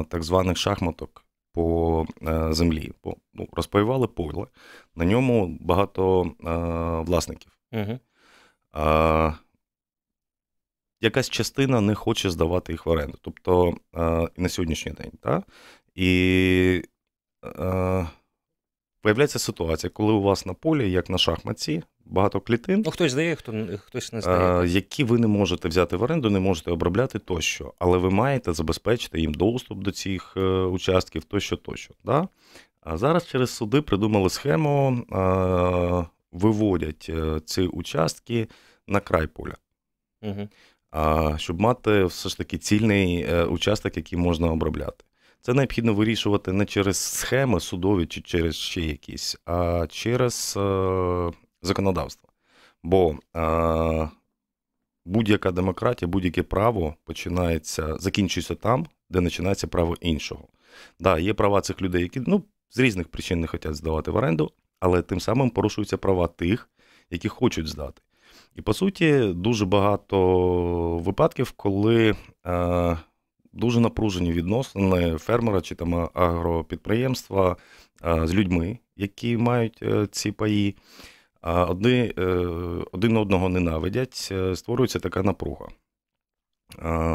так 0.09 0.23
званих 0.23 0.57
шахматок 0.57 1.25
по 1.53 2.05
землі. 2.49 2.91
По, 3.01 3.15
ну, 3.33 3.47
розпаювали 3.51 4.07
поле, 4.07 4.47
на 4.95 5.05
ньому 5.05 5.57
багато 5.61 6.31
власників. 7.07 7.51
А, 8.71 9.33
якась 11.01 11.29
частина 11.29 11.81
не 11.81 11.95
хоче 11.95 12.29
здавати 12.29 12.71
їх 12.71 12.85
в 12.85 12.89
оренду. 12.89 13.17
Тобто 13.21 13.73
на 14.37 14.49
сьогоднішній 14.49 14.91
день. 14.91 15.11
Та? 15.21 15.43
І 15.95 16.83
появляється 19.01 19.39
ситуація, 19.39 19.89
коли 19.89 20.13
у 20.13 20.21
вас 20.21 20.45
на 20.45 20.53
полі, 20.53 20.91
як 20.91 21.09
на 21.09 21.17
шахматці, 21.17 21.83
багато 22.05 22.41
клітин, 22.41 22.81
Ну, 22.85 22.91
хтось 22.91 23.11
здає, 23.11 23.35
хто, 23.35 23.53
хтось 23.79 24.13
не 24.13 24.21
здає. 24.21 24.67
які 24.67 25.03
ви 25.03 25.17
не 25.17 25.27
можете 25.27 25.67
взяти 25.67 25.95
в 25.97 26.03
оренду, 26.03 26.29
не 26.29 26.39
можете 26.39 26.71
обробляти 26.71 27.19
тощо. 27.19 27.73
Але 27.79 27.97
ви 27.97 28.09
маєте 28.09 28.53
забезпечити 28.53 29.19
їм 29.21 29.33
доступ 29.33 29.79
до 29.79 29.91
цих 29.91 30.33
е, 30.37 30.41
участків 30.61 31.23
тощо, 31.23 31.57
тощо. 31.57 31.93
Да? 32.03 32.27
А 32.81 32.97
зараз 32.97 33.27
через 33.27 33.49
суди 33.49 33.81
придумали 33.81 34.29
схему, 34.29 35.05
а, 35.11 36.03
виводять 36.31 37.05
е, 37.09 37.39
ці 37.45 37.61
участки 37.61 38.47
на 38.87 38.99
край 38.99 39.27
поля. 39.27 39.53
А, 40.91 41.33
щоб 41.37 41.61
мати 41.61 42.03
все 42.05 42.29
ж 42.29 42.37
таки 42.37 42.57
цільний 42.57 43.21
е, 43.23 43.43
участок, 43.43 43.97
який 43.97 44.19
можна 44.19 44.51
обробляти. 44.51 45.03
Це 45.41 45.53
необхідно 45.53 45.93
вирішувати 45.93 46.53
не 46.53 46.65
через 46.65 46.97
схеми 46.97 47.59
судові 47.59 48.05
чи 48.05 48.21
через 48.21 48.55
ще 48.55 48.81
якісь, 48.81 49.37
а 49.45 49.87
через 49.89 50.53
е, 50.57 51.31
законодавство. 51.61 52.29
Бо 52.83 53.15
е, 53.35 54.09
будь-яка 55.05 55.51
демократія, 55.51 56.09
будь-яке 56.09 56.43
право 56.43 56.95
починається, 57.03 57.97
закінчується 57.97 58.55
там, 58.55 58.87
де 59.09 59.21
починається 59.21 59.67
право 59.67 59.95
іншого. 60.01 60.47
Да, 60.99 61.19
є 61.19 61.33
права 61.33 61.61
цих 61.61 61.81
людей, 61.81 62.01
які 62.01 62.21
ну, 62.27 62.43
з 62.69 62.79
різних 62.79 63.07
причин 63.07 63.39
не 63.39 63.47
хочуть 63.47 63.75
здавати 63.75 64.11
в 64.11 64.15
оренду, 64.15 64.51
але 64.79 65.01
тим 65.01 65.19
самим 65.19 65.49
порушуються 65.49 65.97
права 65.97 66.27
тих, 66.27 66.69
які 67.09 67.29
хочуть 67.29 67.67
здати. 67.67 68.01
І 68.55 68.61
по 68.61 68.73
суті, 68.73 69.33
дуже 69.35 69.65
багато 69.65 70.97
випадків, 70.97 71.51
коли 71.51 72.15
е, 72.45 72.97
дуже 73.53 73.79
напружені 73.79 74.31
відносини 74.31 75.17
фермера 75.17 75.61
чи 75.61 75.75
там 75.75 76.09
агропідприємства 76.13 77.57
з 78.03 78.33
людьми, 78.33 78.79
які 78.95 79.37
мають 79.37 79.79
е, 79.83 80.07
ці 80.11 80.31
паї. 80.31 80.75
А 81.41 81.65
одні, 81.65 82.13
е, 82.17 82.23
один 82.91 83.17
одного 83.17 83.49
ненавидять, 83.49 84.29
е, 84.31 84.55
створюється 84.55 84.99
така 84.99 85.23
напруга. 85.23 85.67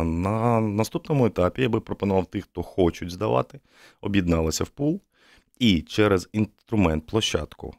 На 0.04 0.60
наступному 0.60 1.26
етапі 1.26 1.62
я 1.62 1.68
би 1.68 1.80
пропонував 1.80 2.26
тих, 2.26 2.44
хто 2.44 2.62
хочуть 2.62 3.10
здавати, 3.10 3.60
об'єдналися 4.00 4.64
в 4.64 4.68
пул 4.68 5.00
і 5.58 5.82
через 5.82 6.28
інструмент, 6.32 7.06
площадку 7.06 7.74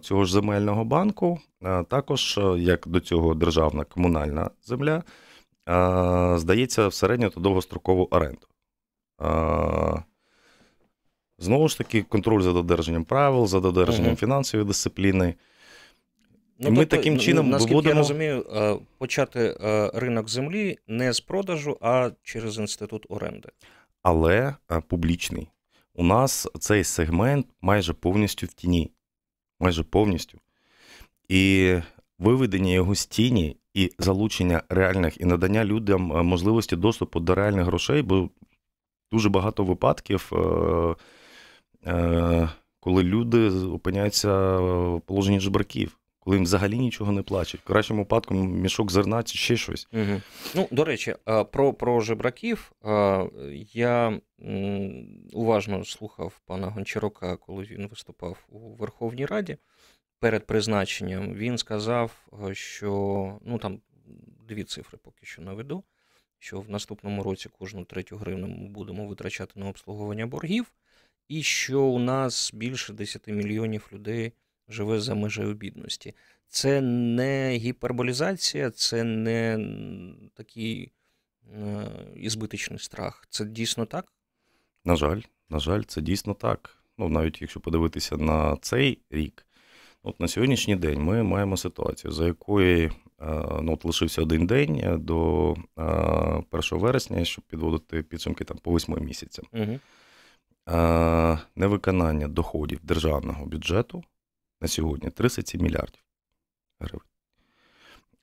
цього 0.00 0.24
ж 0.24 0.32
земельного 0.32 0.84
банку, 0.84 1.40
також, 1.88 2.40
як 2.56 2.88
до 2.88 3.00
цього 3.00 3.34
державна 3.34 3.84
комунальна 3.84 4.50
земля, 4.64 5.02
здається 6.38 6.88
в 6.88 6.94
середню 6.94 7.30
та 7.30 7.40
довгострокову 7.40 8.08
оренду. 8.10 8.46
Знову 11.38 11.68
ж 11.68 11.78
таки, 11.78 12.02
контроль 12.02 12.42
за 12.42 12.52
додержанням 12.52 13.04
правил, 13.04 13.46
за 13.46 13.60
додержанням 13.60 14.06
Мгм. 14.06 14.16
фінансової 14.16 14.66
дисципліни. 14.66 15.34
Ну, 16.58 16.70
ми 16.70 16.86
таким 16.86 17.18
чином 17.18 17.50
наскільки 17.50 17.74
виводимо- 17.74 17.88
я 17.88 17.94
розумію, 17.94 18.46
е, 18.54 18.76
почати 18.98 19.56
е, 19.60 19.90
ринок 19.94 20.28
землі 20.28 20.78
не 20.86 21.12
з 21.12 21.20
продажу, 21.20 21.78
а 21.80 22.10
через 22.22 22.58
інститут 22.58 23.06
оренди. 23.08 23.48
але 24.02 24.54
е, 24.70 24.80
публічний. 24.88 25.48
У 25.94 26.04
нас 26.04 26.48
цей 26.60 26.84
сегмент 26.84 27.46
майже 27.60 27.92
повністю 27.92 28.46
в 28.46 28.52
тіні. 28.52 28.90
Майже 29.60 29.82
повністю. 29.82 30.38
І 31.28 31.74
виведення 32.18 32.72
його 32.72 32.94
з 32.94 33.06
тіні 33.06 33.56
і 33.76 33.92
залучення 33.98 34.62
реальних 34.68 35.20
і 35.20 35.24
надання 35.24 35.64
людям 35.64 36.12
е, 36.12 36.22
можливості 36.22 36.76
доступу 36.76 37.20
до 37.20 37.34
реальних 37.34 37.64
грошей, 37.64 38.02
бо 38.02 38.30
дуже 39.12 39.28
багато 39.28 39.64
випадків, 39.64 40.32
е, 40.32 40.94
е, 41.90 42.48
коли 42.80 43.02
люди 43.02 43.48
опиняються 43.50 44.56
в 44.58 45.00
положенні 45.00 45.40
жебраків, 45.40 45.98
коли 46.18 46.36
їм 46.36 46.44
взагалі 46.44 46.78
нічого 46.78 47.12
не 47.12 47.22
плачуть. 47.22 47.60
В 47.60 47.64
кращому 47.64 48.00
випадку 48.00 48.34
мішок 48.34 48.92
зерна 48.92 49.22
чи 49.22 49.38
ще 49.38 49.56
щось. 49.56 49.88
Угу. 49.92 50.22
Ну, 50.54 50.68
до 50.70 50.84
речі, 50.84 51.14
про 51.52 51.72
про 51.72 52.00
жебраків 52.00 52.72
я 53.72 54.20
уважно 55.32 55.84
слухав 55.84 56.40
пана 56.46 56.66
Гончарука, 56.66 57.36
коли 57.36 57.64
він 57.64 57.88
виступав 57.88 58.36
у 58.48 58.74
Верховній 58.74 59.26
Раді. 59.26 59.56
Перед 60.20 60.46
призначенням 60.46 61.34
він 61.34 61.58
сказав, 61.58 62.28
що 62.52 63.38
ну 63.44 63.58
там 63.58 63.80
дві 64.48 64.64
цифри 64.64 64.98
поки 65.02 65.26
що 65.26 65.42
наведу. 65.42 65.84
Що 66.38 66.60
в 66.60 66.70
наступному 66.70 67.22
році 67.22 67.48
кожну 67.58 67.84
третю 67.84 68.16
гривну 68.16 68.46
ми 68.46 68.68
будемо 68.68 69.06
витрачати 69.06 69.60
на 69.60 69.68
обслуговування 69.68 70.26
боргів, 70.26 70.72
і 71.28 71.42
що 71.42 71.82
у 71.82 71.98
нас 71.98 72.50
більше 72.54 72.92
10 72.92 73.28
мільйонів 73.28 73.88
людей 73.92 74.32
живе 74.68 75.00
за 75.00 75.14
межею 75.14 75.54
бідності. 75.54 76.14
Це 76.48 76.80
не 76.80 77.56
гіперболізація, 77.56 78.70
це 78.70 79.04
не 79.04 79.58
такий 80.34 80.92
е, 81.54 81.86
ізбитичний 82.16 82.78
страх. 82.78 83.26
Це 83.30 83.44
дійсно 83.44 83.86
так? 83.86 84.12
На 84.84 84.96
жаль, 84.96 85.20
на 85.48 85.58
жаль, 85.58 85.82
це 85.82 86.00
дійсно 86.00 86.34
так. 86.34 86.78
Ну, 86.98 87.08
навіть 87.08 87.42
якщо 87.42 87.60
подивитися 87.60 88.16
на 88.16 88.56
цей 88.56 88.98
рік, 89.10 89.46
от 90.06 90.20
на 90.20 90.28
сьогоднішній 90.28 90.76
день 90.76 91.02
ми 91.02 91.22
маємо 91.22 91.56
ситуацію, 91.56 92.12
за 92.12 92.26
якої 92.26 92.86
е, 92.86 92.90
ну, 93.62 93.72
от 93.72 93.84
лишився 93.84 94.22
один 94.22 94.46
день 94.46 94.82
до 95.04 95.50
1 95.50 95.64
е, 95.78 96.76
вересня, 96.76 97.24
щоб 97.24 97.44
підводити 97.44 98.02
підсумки 98.02 98.44
там 98.44 98.58
по 98.58 98.70
восьми 98.70 99.00
місяцям. 99.00 99.44
Угу. 99.52 99.78
Невиконання 101.56 102.28
доходів 102.28 102.80
державного 102.82 103.46
бюджету 103.46 104.04
на 104.60 104.68
сьогодні 104.68 105.10
37 105.10 105.62
мільярдів 105.62 106.02
гривень. 106.80 107.06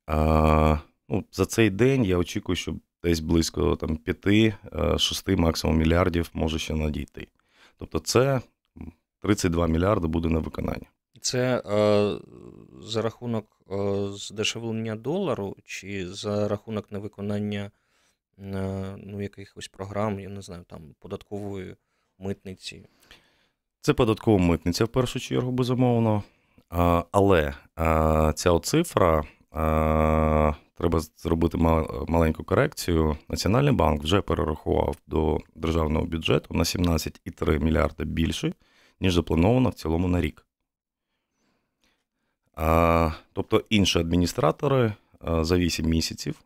А, 0.06 0.78
ну, 1.10 1.24
За 1.32 1.46
цей 1.46 1.70
день 1.70 2.06
я 2.06 2.18
очікую, 2.18 2.56
що 2.56 2.76
десь 3.04 3.20
близько 3.20 3.74
5-6 3.74 5.38
максимум 5.38 5.78
мільярдів 5.78 6.30
може 6.34 6.60
ще 6.60 6.74
надійти. 6.74 7.28
Тобто, 7.78 8.00
це 8.00 8.42
32 9.22 9.68
мільярди 9.68 10.08
буде 10.08 10.30
на 10.30 10.40
виконання. 10.40 10.93
Це 11.24 11.58
е, 11.66 12.20
за 12.82 13.02
рахунок 13.02 13.46
е, 13.72 13.76
здешевлення 14.12 14.96
долару, 14.96 15.56
чи 15.64 16.08
за 16.08 16.48
рахунок 16.48 16.92
невиконання 16.92 17.72
е, 18.40 18.96
ну, 18.98 19.22
якихось 19.22 19.68
програм, 19.68 20.20
я 20.20 20.30
не 20.30 20.42
знаю, 20.42 20.64
там 20.68 20.82
податкової 21.00 21.76
митниці? 22.20 22.86
Це 23.82 23.94
податкова 23.94 24.38
митниця 24.38 24.86
в 24.86 24.88
першу 24.88 25.20
чергу, 25.20 25.52
безумовно. 25.52 26.24
Але 27.12 27.54
ця 28.36 28.60
цифра 28.60 29.24
треба 30.76 31.00
зробити 31.18 31.58
маленьку 32.08 32.44
корекцію. 32.44 33.18
Національний 33.30 33.74
банк 33.74 34.04
вже 34.04 34.22
перерахував 34.22 34.96
до 35.08 35.38
державного 35.56 36.06
бюджету 36.06 36.54
на 36.54 36.64
17,3 36.64 37.60
мільярда 37.60 38.04
більше, 38.04 38.54
ніж 39.00 39.14
заплановано 39.14 39.70
в 39.70 39.74
цілому 39.74 40.08
на 40.08 40.22
рік. 40.22 40.46
Тобто 43.34 43.64
інші 43.70 44.00
адміністратори 44.00 44.94
за 45.22 45.58
8 45.58 45.86
місяців 45.86 46.44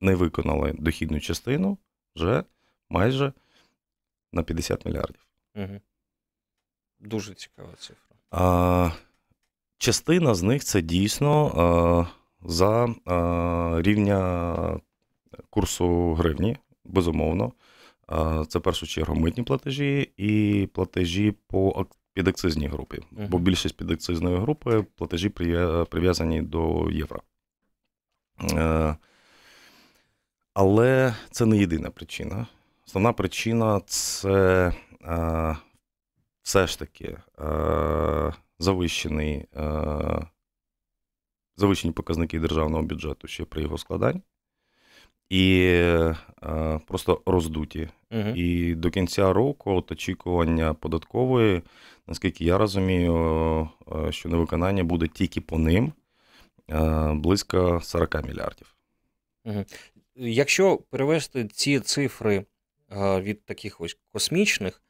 не 0.00 0.14
виконали 0.14 0.72
дохідну 0.78 1.20
частину 1.20 1.78
вже 2.16 2.44
майже 2.90 3.32
на 4.32 4.42
50 4.42 4.86
мільярдів. 4.86 5.26
Угу. 5.54 5.80
Дуже 7.00 7.34
цікава 7.34 7.72
цифра. 7.78 8.16
А, 8.30 8.90
Частина 9.78 10.34
з 10.34 10.42
них 10.42 10.64
це 10.64 10.82
дійсно 10.82 11.46
а, 11.46 12.48
за 12.48 12.94
а, 13.04 13.82
рівня 13.82 14.80
курсу 15.50 16.14
гривні, 16.14 16.56
безумовно. 16.84 17.52
А, 18.06 18.44
Це 18.48 18.58
в 18.58 18.62
першу 18.62 18.86
чергу 18.86 19.14
митні 19.14 19.42
платежі 19.42 20.12
і 20.16 20.68
платежі 20.72 21.34
по 21.46 21.86
підакцизній 22.16 22.68
групі. 22.68 22.96
Uh-huh. 22.96 23.28
Бо 23.28 23.38
більшість 23.38 23.76
підакцизної 23.76 24.36
групи 24.36 24.86
платежі 24.96 25.28
прив'язані 25.90 26.42
до 26.42 26.90
євро. 26.90 27.22
Але 30.54 31.14
це 31.30 31.46
не 31.46 31.56
єдина 31.56 31.90
причина. 31.90 32.46
Основна 32.86 33.12
причина 33.12 33.80
це 33.86 34.72
все 36.42 36.66
ж 36.66 36.78
таки 36.78 37.18
завищений, 38.58 39.46
завищені 41.56 41.92
показники 41.92 42.40
державного 42.40 42.82
бюджету 42.82 43.28
ще 43.28 43.44
при 43.44 43.62
його 43.62 43.78
складанні. 43.78 44.22
І 45.30 45.72
просто 46.86 47.22
роздуті. 47.26 47.88
uh 48.10 48.34
І 48.34 48.74
до 48.74 48.90
кінця 48.90 49.32
року 49.32 49.72
от 49.72 49.92
очікування 49.92 50.74
податкової, 50.74 51.62
наскільки 52.06 52.44
я 52.44 52.58
розумію, 52.58 53.68
що 54.10 54.28
невиконання 54.28 54.84
буде 54.84 55.08
тільки 55.08 55.40
по 55.40 55.58
ним 55.58 55.92
близько 57.12 57.80
40 57.82 58.26
мільярдів. 58.26 58.76
uh 59.46 59.64
Якщо 60.16 60.76
перевести 60.76 61.44
ці 61.44 61.80
цифри 61.80 62.44
від 63.20 63.44
таких 63.44 63.80
ось 63.80 63.98
космічних 64.12 64.82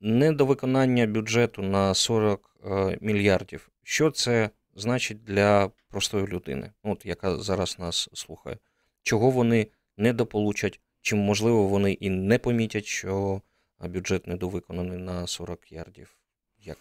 недовиконання 0.00 1.06
бюджету 1.06 1.62
на 1.62 1.94
40 1.94 2.56
е, 2.64 2.98
мільярдів. 3.00 3.68
Що 3.82 4.10
це 4.10 4.50
значить 4.74 5.24
для 5.24 5.70
простої 5.88 6.26
людини, 6.26 6.72
от 6.82 7.06
яка 7.06 7.36
зараз 7.36 7.78
нас 7.78 8.08
слухає? 8.12 8.58
Чого 9.04 9.30
вони 9.30 9.66
недополучать? 9.96 10.80
Чи 11.00 11.16
можливо 11.16 11.66
вони 11.66 11.92
і 11.92 12.10
не 12.10 12.38
помітять, 12.38 12.84
що 12.86 13.40
бюджет 13.80 14.26
недовиконаний 14.26 14.98
на 14.98 15.26
40 15.26 15.72
ярдів? 15.72 16.16
Як? 16.62 16.78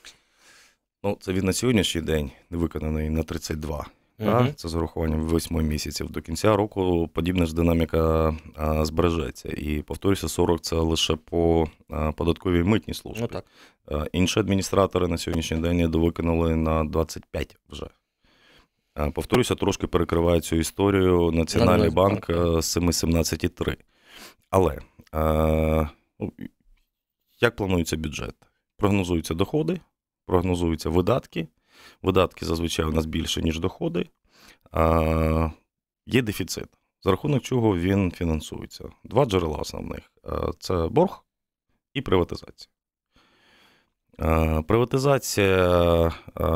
Ну, 1.03 1.17
це 1.21 1.33
він 1.33 1.45
на 1.45 1.53
сьогоднішній 1.53 2.01
день 2.01 2.31
не 2.49 2.57
виконаний 2.57 3.09
на 3.09 3.23
32. 3.23 3.85
Угу. 4.19 4.47
Це 4.55 4.69
з 4.69 4.75
урахуванням 4.75 5.21
восьми 5.21 5.63
місяців. 5.63 6.09
До 6.09 6.21
кінця 6.21 6.55
року 6.55 7.09
подібна 7.13 7.45
ж 7.45 7.55
динаміка 7.55 8.35
а, 8.55 8.85
збережеться. 8.85 9.49
І 9.49 9.81
повторюся, 9.81 10.27
40 10.27 10.61
це 10.61 10.75
лише 10.75 11.15
по 11.15 11.67
а, 11.89 12.11
податковій 12.11 12.63
митній 12.63 12.93
службі. 12.93 13.21
Ну, 13.21 13.27
так. 13.27 13.45
А, 13.87 14.05
інші 14.11 14.39
адміністратори 14.39 15.07
на 15.07 15.17
сьогоднішній 15.17 15.57
день 15.57 15.91
довиконали 15.91 16.55
на 16.55 16.83
25 16.83 17.57
вже. 17.69 17.87
Повторюся, 19.13 19.55
трошки 19.55 19.87
перекриває 19.87 20.41
цю 20.41 20.55
історію 20.55 21.31
Національний 21.31 21.89
на 21.89 21.95
банк 21.95 22.25
з 22.27 22.77
7,17,3. 22.77 23.77
Але 24.49 24.79
ну, 26.19 26.33
як 27.41 27.55
планується 27.55 27.97
бюджет? 27.97 28.35
Прогнозуються 28.77 29.33
доходи, 29.33 29.79
прогнозуються 30.25 30.89
видатки. 30.89 31.47
Видатки 32.01 32.45
зазвичай 32.45 32.85
у 32.85 32.91
нас 32.91 33.05
більше, 33.05 33.41
ніж 33.41 33.59
доходи. 33.59 34.09
Є 36.05 36.21
дефіцит, 36.21 36.67
за 37.03 37.11
рахунок 37.11 37.43
чого 37.43 37.77
він 37.77 38.11
фінансується. 38.11 38.89
Два 39.03 39.25
джерела 39.25 39.57
основних: 39.57 40.11
це 40.59 40.87
борг 40.87 41.23
і 41.93 42.01
приватизація. 42.01 42.69
Приватизація 44.67 46.11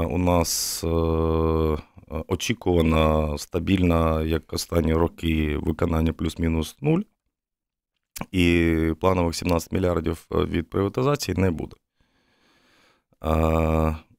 у 0.09 0.17
нас 0.17 0.83
е, 0.83 1.77
очікувана 2.27 3.37
стабільна, 3.37 4.23
як 4.23 4.53
останні 4.53 4.93
роки, 4.93 5.57
виконання 5.57 6.13
плюс-мінус 6.13 6.77
нуль. 6.81 7.01
І 8.31 8.75
планових 8.99 9.35
17 9.35 9.71
мільярдів 9.71 10.27
е, 10.31 10.37
від 10.37 10.69
приватизації 10.69 11.37
не 11.37 11.51
буде 11.51 11.75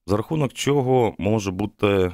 за 0.09 0.17
рахунок 0.17 0.53
чого 0.53 1.15
може 1.19 1.51
бути 1.51 1.87
е, 1.87 2.13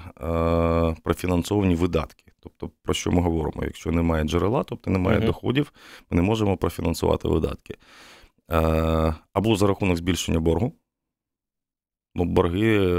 профінансовані 1.02 1.74
видатки. 1.74 2.24
Тобто, 2.40 2.70
про 2.82 2.94
що 2.94 3.12
ми 3.12 3.22
говоримо? 3.22 3.64
Якщо 3.64 3.92
немає 3.92 4.24
джерела, 4.24 4.62
тобто 4.62 4.90
немає 4.90 5.18
uh-huh. 5.18 5.26
доходів, 5.26 5.72
ми 6.10 6.16
не 6.16 6.22
можемо 6.22 6.56
профінансувати 6.56 7.28
видатки. 7.28 7.76
Е, 8.50 9.14
або 9.32 9.56
за 9.56 9.66
рахунок 9.66 9.96
збільшення 9.96 10.40
боргу. 10.40 10.72
Ну, 12.16 12.24
Борги 12.24 12.76
е, 12.76 12.90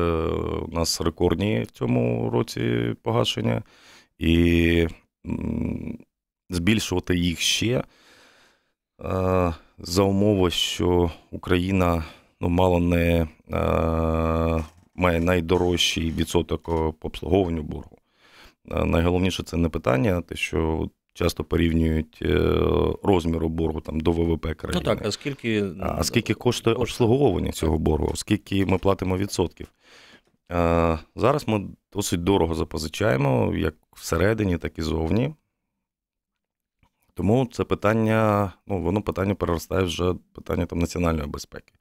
у 0.62 0.71
нас 0.71 1.01
рекордні 1.01 1.62
в 1.62 1.71
цьому 1.71 2.30
році 2.30 2.95
погашення, 3.01 3.63
і 4.19 4.88
збільшувати 6.49 7.17
їх 7.17 7.39
ще 7.39 7.71
е, 7.73 7.84
за 9.78 10.04
умови, 10.04 10.51
що 10.51 11.12
Україна 11.32 12.04
ну, 12.41 12.49
мало 12.49 12.80
не 12.80 13.21
е, 13.21 13.28
має 14.95 15.19
найдорожчий 15.19 16.12
відсоток 16.12 16.63
по 16.99 17.08
обслуговуванню 17.08 17.63
боргу. 17.63 17.97
Найголовніше 18.65 19.43
це 19.43 19.58
не 19.58 19.69
питання, 19.69 20.21
те, 20.21 20.36
що 20.36 20.89
часто 21.15 21.43
порівнюють 21.43 22.19
е, 22.21 22.38
розміру 23.04 23.49
боргу 23.49 23.82
там 23.82 23.99
до 23.99 24.12
ВВП 24.12 24.54
країни. 24.56 24.82
Ну 24.86 24.95
так, 24.95 25.06
а 25.06 25.12
скільки 25.12 25.65
а 25.80 26.04
скільки 26.04 26.34
коштує 26.34 26.75
обслуговування 26.75 27.51
цього 27.51 27.78
боргу, 27.78 28.15
скільки 28.15 28.65
ми 28.65 28.78
платимо 28.78 29.17
відсотків. 29.17 29.67
Е, 30.51 30.99
Зараз 31.15 31.47
ми 31.47 31.67
досить 31.93 32.23
дорого 32.23 32.56
запозичаємо, 32.56 33.54
як 33.56 33.75
всередині, 33.93 34.58
так 34.58 34.80
і 34.80 34.82
зовні. 34.82 35.34
Тому 37.13 37.47
це 37.51 37.63
питання, 37.63 38.51
ну, 38.67 38.82
воно 38.82 39.01
питання 39.01 39.36
переростає 39.36 39.84
вже 39.84 40.13
питання 40.34 40.65
там, 40.65 40.80
національної 40.80 41.28
безпеки 41.28 41.73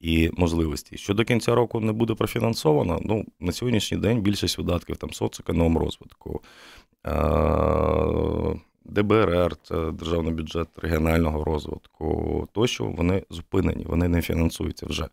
і 0.00 0.30
можливості. 0.32 0.96
Що 0.96 1.14
до 1.14 1.24
кінця 1.24 1.54
року 1.54 1.80
не 1.80 1.92
буде 1.92 2.14
профінансовано, 2.14 3.00
ну, 3.04 3.24
на 3.40 3.52
сьогоднішній 3.52 3.98
день 3.98 4.20
більшість 4.20 4.58
видатків 4.58 4.96
там 4.96 5.12
соцекономрозвитку, 5.12 6.42
е, 7.06 7.10
ДБРР, 8.84 9.56
це 9.62 9.90
державний 9.90 10.32
бюджет 10.32 10.68
регіонального 10.76 11.44
розвитку, 11.44 12.48
тощо 12.52 12.84
вони 12.84 13.24
зупинені, 13.30 13.84
вони 13.84 14.08
не 14.08 14.22
фінансуються 14.22 14.86
вже. 14.86 15.08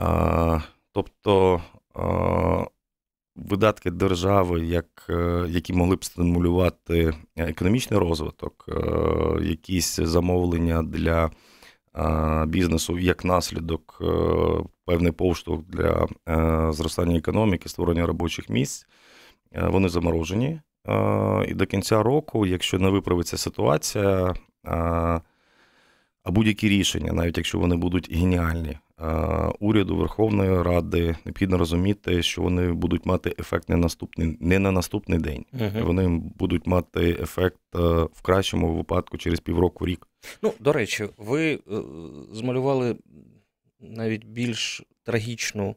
Е, 0.00 0.62
Тобто 0.92 1.62
е, 1.96 2.66
видатки 3.36 3.90
держави, 3.90 4.66
як, 4.66 5.06
е, 5.10 5.46
які 5.48 5.72
могли 5.72 5.96
б 5.96 6.04
стимулювати 6.04 7.14
економічний 7.36 8.00
розвиток, 8.00 8.64
е, 8.68 9.44
якісь 9.44 9.96
замовлення 9.96 10.82
для 10.82 11.30
е, 11.96 12.46
бізнесу 12.46 12.98
як 12.98 13.24
наслідок, 13.24 13.98
е, 14.00 14.04
певний 14.84 15.12
поштовх 15.12 15.62
для 15.68 16.08
зростання 16.72 17.18
економіки, 17.18 17.68
створення 17.68 18.06
робочих 18.06 18.48
місць, 18.48 18.86
вони 19.52 19.88
заморожені. 19.88 20.60
Е, 20.88 21.44
І 21.48 21.54
до 21.54 21.66
кінця 21.66 22.02
року, 22.02 22.46
якщо 22.46 22.78
не 22.78 22.88
виправиться 22.88 23.36
ситуація, 23.36 24.34
е, 24.66 24.70
а 26.22 26.30
будь-які 26.30 26.68
рішення, 26.68 27.12
навіть 27.12 27.36
якщо 27.36 27.58
вони 27.58 27.76
будуть 27.76 28.12
геніальні, 28.12 28.70
е, 28.70 29.04
уряду 29.60 29.96
Верховної 29.96 30.62
Ради 30.62 31.16
необхідно 31.24 31.58
розуміти, 31.58 32.22
що 32.22 32.42
вони 32.42 32.72
будуть 32.72 33.06
мати 33.06 33.34
ефект 33.38 33.68
не 33.68 33.76
наступний, 33.76 34.36
не 34.40 34.58
на 34.58 34.70
наступний 34.70 35.18
день. 35.18 35.44
Угу. 35.52 35.86
Вони 35.86 36.22
будуть 36.38 36.66
мати 36.66 37.16
ефект 37.22 37.58
в 38.12 38.22
кращому 38.22 38.74
випадку 38.74 39.18
через 39.18 39.40
півроку 39.40 39.86
рік. 39.86 40.06
Ну, 40.42 40.52
до 40.60 40.72
речі, 40.72 41.08
ви 41.18 41.58
змалювали 42.32 42.96
навіть 43.80 44.24
більш 44.24 44.82
трагічну 45.04 45.76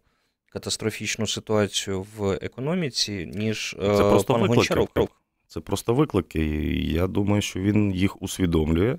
катастрофічну 0.53 1.27
ситуацію 1.27 2.05
в 2.17 2.39
економіці, 2.41 3.31
ніж 3.35 3.75
е, 3.79 3.95
Це 3.97 4.03
просто 4.03 4.33
пан 4.33 4.41
виклики. 4.41 5.07
Це 5.47 5.59
просто 5.59 5.93
виклики. 5.93 6.45
І 6.45 6.93
я 6.93 7.07
думаю, 7.07 7.41
що 7.41 7.59
він 7.59 7.95
їх 7.95 8.21
усвідомлює. 8.21 8.97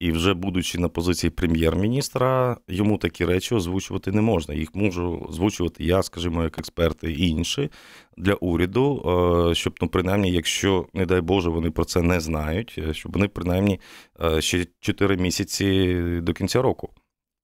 І 0.00 0.12
вже 0.12 0.34
будучи 0.34 0.78
на 0.78 0.88
позиції 0.88 1.30
прем'єр-міністра, 1.30 2.56
йому 2.68 2.98
такі 2.98 3.24
речі 3.24 3.54
озвучувати 3.54 4.12
не 4.12 4.20
можна. 4.20 4.54
Їх 4.54 4.74
можу 4.74 5.26
озвучувати 5.28 5.84
я, 5.84 6.02
скажімо, 6.02 6.42
як 6.42 6.58
експерти 6.58 7.12
і 7.12 7.28
інші 7.28 7.70
для 8.16 8.34
уряду, 8.34 9.02
е, 9.50 9.54
щоб, 9.54 9.74
ну, 9.80 9.88
принаймні, 9.88 10.32
якщо, 10.32 10.86
не 10.94 11.06
дай 11.06 11.20
Боже, 11.20 11.50
вони 11.50 11.70
про 11.70 11.84
це 11.84 12.02
не 12.02 12.20
знають, 12.20 12.74
е, 12.78 12.94
щоб 12.94 13.12
вони 13.12 13.28
принаймні 13.28 13.80
е, 14.24 14.40
ще 14.40 14.66
4 14.80 15.16
місяці 15.16 15.94
до 16.22 16.32
кінця 16.32 16.62
року. 16.62 16.90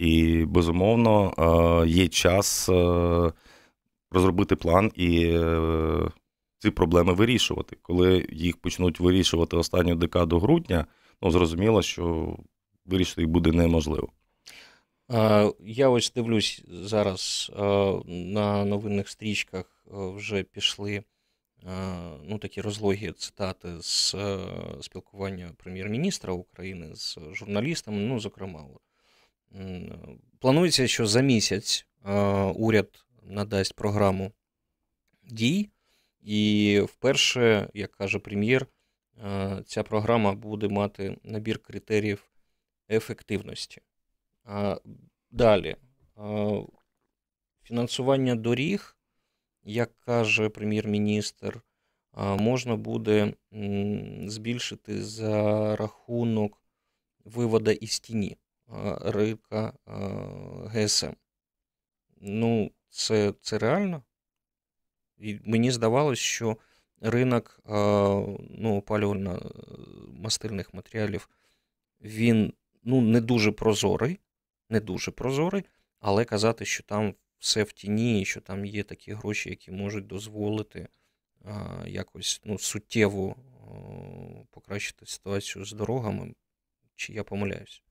І 0.03 0.45
безумовно 0.45 1.35
е, 1.39 1.89
є 1.89 2.09
час 2.09 2.69
е, 2.69 3.33
розробити 4.11 4.57
план 4.57 4.93
і 4.95 5.25
е, 5.25 6.09
ці 6.59 6.71
проблеми 6.71 7.13
вирішувати. 7.13 7.77
Коли 7.83 8.27
їх 8.33 8.57
почнуть 8.57 9.01
вирішувати 9.01 9.57
останню 9.57 9.95
декаду 9.95 10.39
грудня, 10.39 10.87
ну 11.23 11.31
зрозуміло, 11.31 11.83
що 11.83 12.37
вирішити 12.87 13.21
їх 13.21 13.31
буде 13.31 13.53
неможливо. 13.53 14.09
Я 15.61 15.89
ось 15.89 16.13
дивлюсь 16.13 16.65
зараз 16.69 17.53
на 18.07 18.65
новинних 18.65 19.09
стрічках 19.09 19.85
вже 19.91 20.43
пішли 20.43 21.03
ну, 22.25 22.39
такі 22.39 22.61
розлогі 22.61 23.13
цитати 23.13 23.69
з 23.81 24.15
спілкування 24.81 25.53
прем'єр-міністра 25.57 26.33
України 26.33 26.91
з 26.95 27.19
журналістами. 27.33 27.99
Ну, 27.99 28.21
зокрема, 28.21 28.61
от, 28.75 28.83
планується, 30.39 30.89
що 30.89 31.07
за 31.07 31.21
місяць 31.21 31.87
е, 32.05 32.13
уряд 32.43 33.05
надасть 33.23 33.75
програму 33.75 34.33
дій, 35.23 35.71
і 36.21 36.81
вперше, 36.89 37.71
як 37.75 37.93
каже 37.93 38.19
прем'єр, 38.19 38.67
е, 39.25 39.63
ця 39.67 39.83
програма 39.83 40.33
буде 40.33 40.69
мати 40.69 41.17
набір 41.23 41.59
критеріїв 41.59 42.31
ефективності. 42.91 43.81
Далі. 45.31 45.77
Фінансування 47.63 48.35
доріг, 48.35 48.97
як 49.65 49.99
каже 49.99 50.49
прем'єр-міністр, 50.49 51.63
можна 52.17 52.77
буде 52.77 53.35
збільшити 54.27 55.03
за 55.03 55.77
рахунок 55.77 56.63
вивода 57.25 57.73
із 57.73 58.01
тіні 58.01 58.37
а, 58.73 58.99
ринка 59.13 59.73
а, 59.87 59.99
ГСМ. 60.69 61.13
Ну, 62.21 62.71
це, 62.89 63.35
це 63.41 63.59
реально. 63.59 64.03
І 65.19 65.39
мені 65.45 65.71
здавалось, 65.71 66.19
що 66.19 66.57
ринок 67.01 67.61
ну, 68.51 68.81
опалювально-мастильних 68.81 70.75
матеріалів 70.75 71.29
він 72.01 72.53
ну, 72.83 73.01
не 73.01 73.21
дуже 73.21 73.53
прозорий, 73.53 74.21
не 74.69 74.81
дуже 74.81 75.11
прозорий, 75.11 75.65
але 76.01 76.25
казати, 76.25 76.65
що 76.65 76.83
там 76.83 77.15
все 77.39 77.63
в 77.63 77.73
тіні, 77.73 78.25
що 78.25 78.41
там 78.41 78.65
є 78.65 78.83
такі 78.83 79.13
гроші, 79.13 79.51
які 79.51 79.71
можуть 79.71 80.07
дозволити 80.07 80.89
якось 81.87 82.41
ну, 82.45 82.59
суттєво 82.59 83.37
покращити 84.51 85.07
ситуацію 85.07 85.65
з 85.65 85.73
дорогами, 85.73 86.35
чи 86.97 87.13
я 87.13 87.25
помиляюсь? 87.25 87.83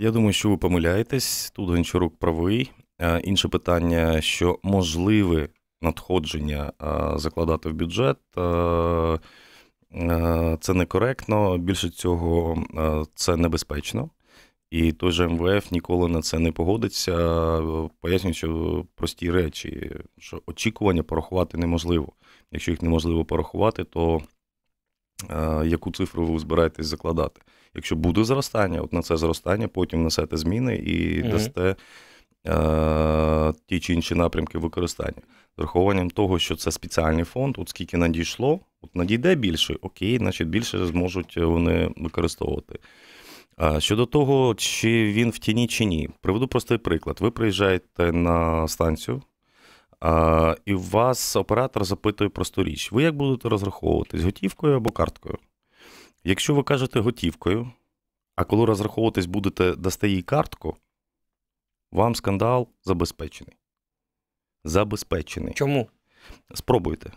Я 0.00 0.10
думаю, 0.10 0.32
що 0.32 0.48
ви 0.48 0.56
помиляєтесь. 0.56 1.50
Тут 1.50 1.68
Гончарук 1.68 2.18
правий. 2.18 2.70
Е, 3.00 3.20
Інше 3.20 3.48
питання, 3.48 4.20
що 4.20 4.58
можливе 4.62 5.48
надходження 5.82 6.72
е, 6.82 7.18
закладати 7.18 7.68
в 7.68 7.72
бюджет. 7.74 8.16
е, 8.38 9.18
Це 10.60 10.74
некоректно. 10.74 11.58
Більше 11.58 11.90
цього, 11.90 12.64
це 13.14 13.36
небезпечно. 13.36 14.10
І 14.70 14.92
той 14.92 15.12
же 15.12 15.28
МВФ 15.28 15.70
ніколи 15.70 16.08
на 16.08 16.22
це 16.22 16.38
не 16.38 16.52
погодиться, 16.52 17.14
пояснюючи 18.00 18.48
прості 18.94 19.30
речі, 19.30 19.90
що 20.18 20.42
очікування 20.46 21.02
порахувати 21.02 21.58
неможливо. 21.58 22.12
Якщо 22.52 22.70
їх 22.70 22.82
неможливо 22.82 23.24
порахувати, 23.24 23.84
то 23.84 24.22
яку 25.66 25.90
цифру 25.90 26.26
ви 26.26 26.38
збираєтесь 26.38 26.86
закладати? 26.86 27.40
Якщо 27.74 27.96
буде 27.96 28.24
зростання, 28.24 28.80
от 28.80 28.92
на 28.92 29.02
це 29.02 29.16
зростання, 29.16 29.68
потім 29.68 30.02
несете 30.04 30.36
зміни 30.36 30.76
і 30.76 31.20
Мгм. 31.20 31.30
дасте 31.30 31.76
е, 32.46 33.52
ті 33.66 33.80
чи 33.80 33.94
інші 33.94 34.14
напрямки 34.14 34.58
використання. 34.58 35.22
З 35.56 35.58
врахуванням 35.58 36.10
того, 36.10 36.38
що 36.38 36.56
це 36.56 36.70
спеціальний 36.70 37.24
фонд, 37.24 37.56
от 37.58 37.68
скільки 37.68 37.96
надійшло, 37.96 38.60
от 38.82 38.96
надійде 38.96 39.34
більше, 39.34 39.76
окей, 39.82 40.18
значить 40.18 40.48
більше 40.48 40.86
зможуть 40.86 41.36
вони 41.36 41.90
використовувати. 41.96 42.78
Щодо 43.78 44.06
того, 44.06 44.54
чи 44.54 45.12
він 45.12 45.30
в 45.30 45.38
тіні 45.38 45.66
чи 45.66 45.84
ні, 45.84 46.10
приведу 46.20 46.48
простий 46.48 46.78
приклад. 46.78 47.16
Ви 47.20 47.30
приїжджаєте 47.30 48.12
на 48.12 48.68
станцію, 48.68 49.22
а, 50.00 50.56
і 50.64 50.74
вас 50.74 51.36
оператор 51.36 51.84
запитує 51.84 52.30
просту 52.30 52.64
річ: 52.64 52.92
ви 52.92 53.02
як 53.02 53.16
будете 53.16 53.48
розраховуватись, 53.48 54.22
готівкою 54.22 54.76
або 54.76 54.90
карткою? 54.90 55.38
Якщо 56.24 56.54
ви 56.54 56.62
кажете 56.62 57.00
готівкою, 57.00 57.70
а 58.36 58.44
коли 58.44 58.64
розраховуватись 58.64 59.26
будете, 59.26 59.76
дасте 59.76 60.08
їй 60.08 60.22
картку, 60.22 60.76
вам 61.92 62.14
скандал 62.14 62.68
забезпечений. 62.84 63.56
Забезпечений. 64.64 65.54
Чому? 65.54 65.88
Спробуйте. 66.54 67.12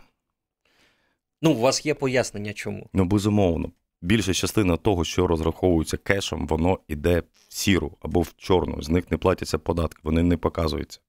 Ну, 1.42 1.52
у 1.52 1.60
вас 1.60 1.86
є 1.86 1.94
пояснення, 1.94 2.52
чому. 2.52 2.88
Ну, 2.92 3.04
безумовно, 3.04 3.72
більша 4.02 4.34
частина 4.34 4.76
того, 4.76 5.04
що 5.04 5.26
розраховується 5.26 5.96
кешем, 5.96 6.46
воно 6.46 6.78
йде 6.88 7.20
в 7.20 7.54
сіру 7.54 7.96
або 8.00 8.20
в 8.20 8.34
чорну. 8.36 8.82
З 8.82 8.88
них 8.88 9.10
не 9.10 9.16
платяться 9.16 9.58
податки, 9.58 10.00
вони 10.02 10.22
не 10.22 10.36
показуються. 10.36 11.00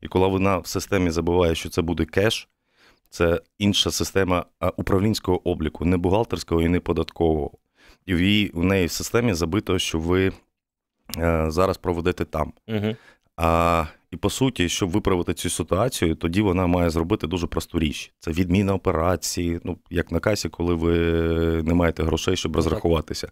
І 0.00 0.08
коли 0.08 0.28
вона 0.28 0.58
в 0.58 0.66
системі 0.66 1.10
забуває, 1.10 1.54
що 1.54 1.68
це 1.68 1.82
буде 1.82 2.04
кеш, 2.04 2.48
це 3.10 3.40
інша 3.58 3.90
система 3.90 4.44
управлінського 4.76 5.48
обліку, 5.50 5.84
не 5.84 5.96
бухгалтерського 5.96 6.62
і 6.62 6.68
не 6.68 6.80
податкового. 6.80 7.50
І 8.06 8.14
в 8.14 8.20
її, 8.20 8.48
у 8.50 8.62
неї 8.62 8.86
в 8.86 8.90
системі 8.90 9.34
забито, 9.34 9.78
що 9.78 9.98
ви 9.98 10.32
е, 11.18 11.44
зараз 11.48 11.76
проведете 11.78 12.24
там. 12.24 12.52
Угу. 12.68 12.96
А, 13.36 13.84
і 14.10 14.16
по 14.16 14.30
суті, 14.30 14.68
щоб 14.68 14.90
виправити 14.90 15.34
цю 15.34 15.50
ситуацію, 15.50 16.14
тоді 16.14 16.40
вона 16.42 16.66
має 16.66 16.90
зробити 16.90 17.26
дуже 17.26 17.46
просту 17.46 17.78
річ: 17.78 18.12
це 18.18 18.30
відміна 18.30 18.74
операції, 18.74 19.60
ну 19.64 19.78
як 19.90 20.12
на 20.12 20.20
касі, 20.20 20.48
коли 20.48 20.74
ви 20.74 20.92
не 21.62 21.74
маєте 21.74 22.02
грошей, 22.02 22.36
щоб 22.36 22.52
Ну, 22.52 22.56
розрахуватися. 22.56 23.28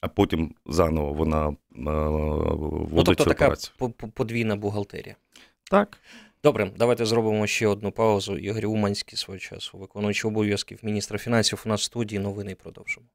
А 0.00 0.08
потім 0.08 0.54
заново 0.66 1.12
вона 1.12 1.48
е, 1.48 1.54
Ну, 1.76 2.88
тобто 2.96 3.14
цю 3.14 3.24
така 3.24 3.44
операцію. 3.44 3.74
подвійна 4.14 4.56
бухгалтерія. 4.56 5.16
Так. 5.70 5.98
Добре, 6.42 6.70
давайте 6.76 7.06
зробимо 7.06 7.46
ще 7.46 7.66
одну 7.66 7.92
паузу. 7.92 8.36
Ігор 8.38 8.66
Уманський 8.66 9.18
свого 9.18 9.38
часу, 9.38 9.78
виконуючий 9.78 10.30
обов'язків 10.30 10.78
міністра 10.82 11.18
фінансів 11.18 11.62
у 11.66 11.68
нас 11.68 11.80
в 11.80 11.84
студії. 11.84 12.18
Новини 12.18 12.54
продовжимо. 12.54 13.06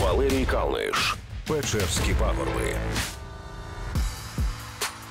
Валерій 0.00 0.44
Калниш. 0.44 1.16
Печерські 1.48 2.14
пагорби. 2.18 2.76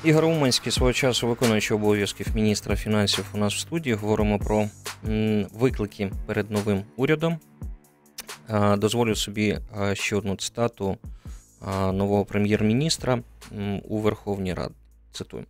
Ігор 0.04 0.26
Уманський 0.26 0.72
свого 0.72 0.94
часу 0.94 1.28
виконуючий 1.28 1.78
обов'язків 1.78 2.28
міністра 2.36 2.76
фінансів 2.76 3.26
у 3.34 3.38
нас 3.38 3.54
в 3.54 3.60
студії. 3.60 3.96
Говоримо 3.96 4.40
про 4.40 4.70
м, 5.08 5.48
виклики 5.54 6.12
перед 6.26 6.52
новим 6.52 6.84
урядом. 6.96 7.40
А, 8.48 8.78
Дозволю 8.78 9.16
собі 9.16 9.60
а, 9.76 9.96
ще 9.96 10.16
одну 10.16 10.36
цитату 10.36 10.98
нового 11.94 12.26
прем'єр-міністра 12.26 13.20
у 13.84 13.98
Верховній 13.98 14.54
Раді. 14.54 14.74
Цитую. 15.12 15.46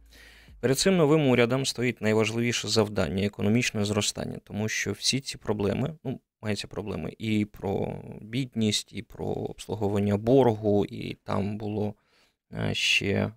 Перед 0.59 0.79
цим 0.79 0.97
новим 0.97 1.27
урядом 1.27 1.65
стоїть 1.65 2.01
найважливіше 2.01 2.67
завдання 2.67 3.25
економічне 3.25 3.85
зростання, 3.85 4.39
тому 4.43 4.69
що 4.69 4.91
всі 4.91 5.19
ці 5.19 5.37
проблеми, 5.37 5.93
ну, 6.03 6.19
маються 6.41 6.67
проблеми 6.67 7.13
і 7.17 7.45
про 7.45 8.01
бідність, 8.21 8.93
і 8.93 9.01
про 9.01 9.25
обслуговування 9.25 10.17
боргу, 10.17 10.85
і 10.85 11.13
там 11.13 11.57
було 11.57 11.93
е, 12.53 12.73
ще 12.73 13.13
е, 13.13 13.31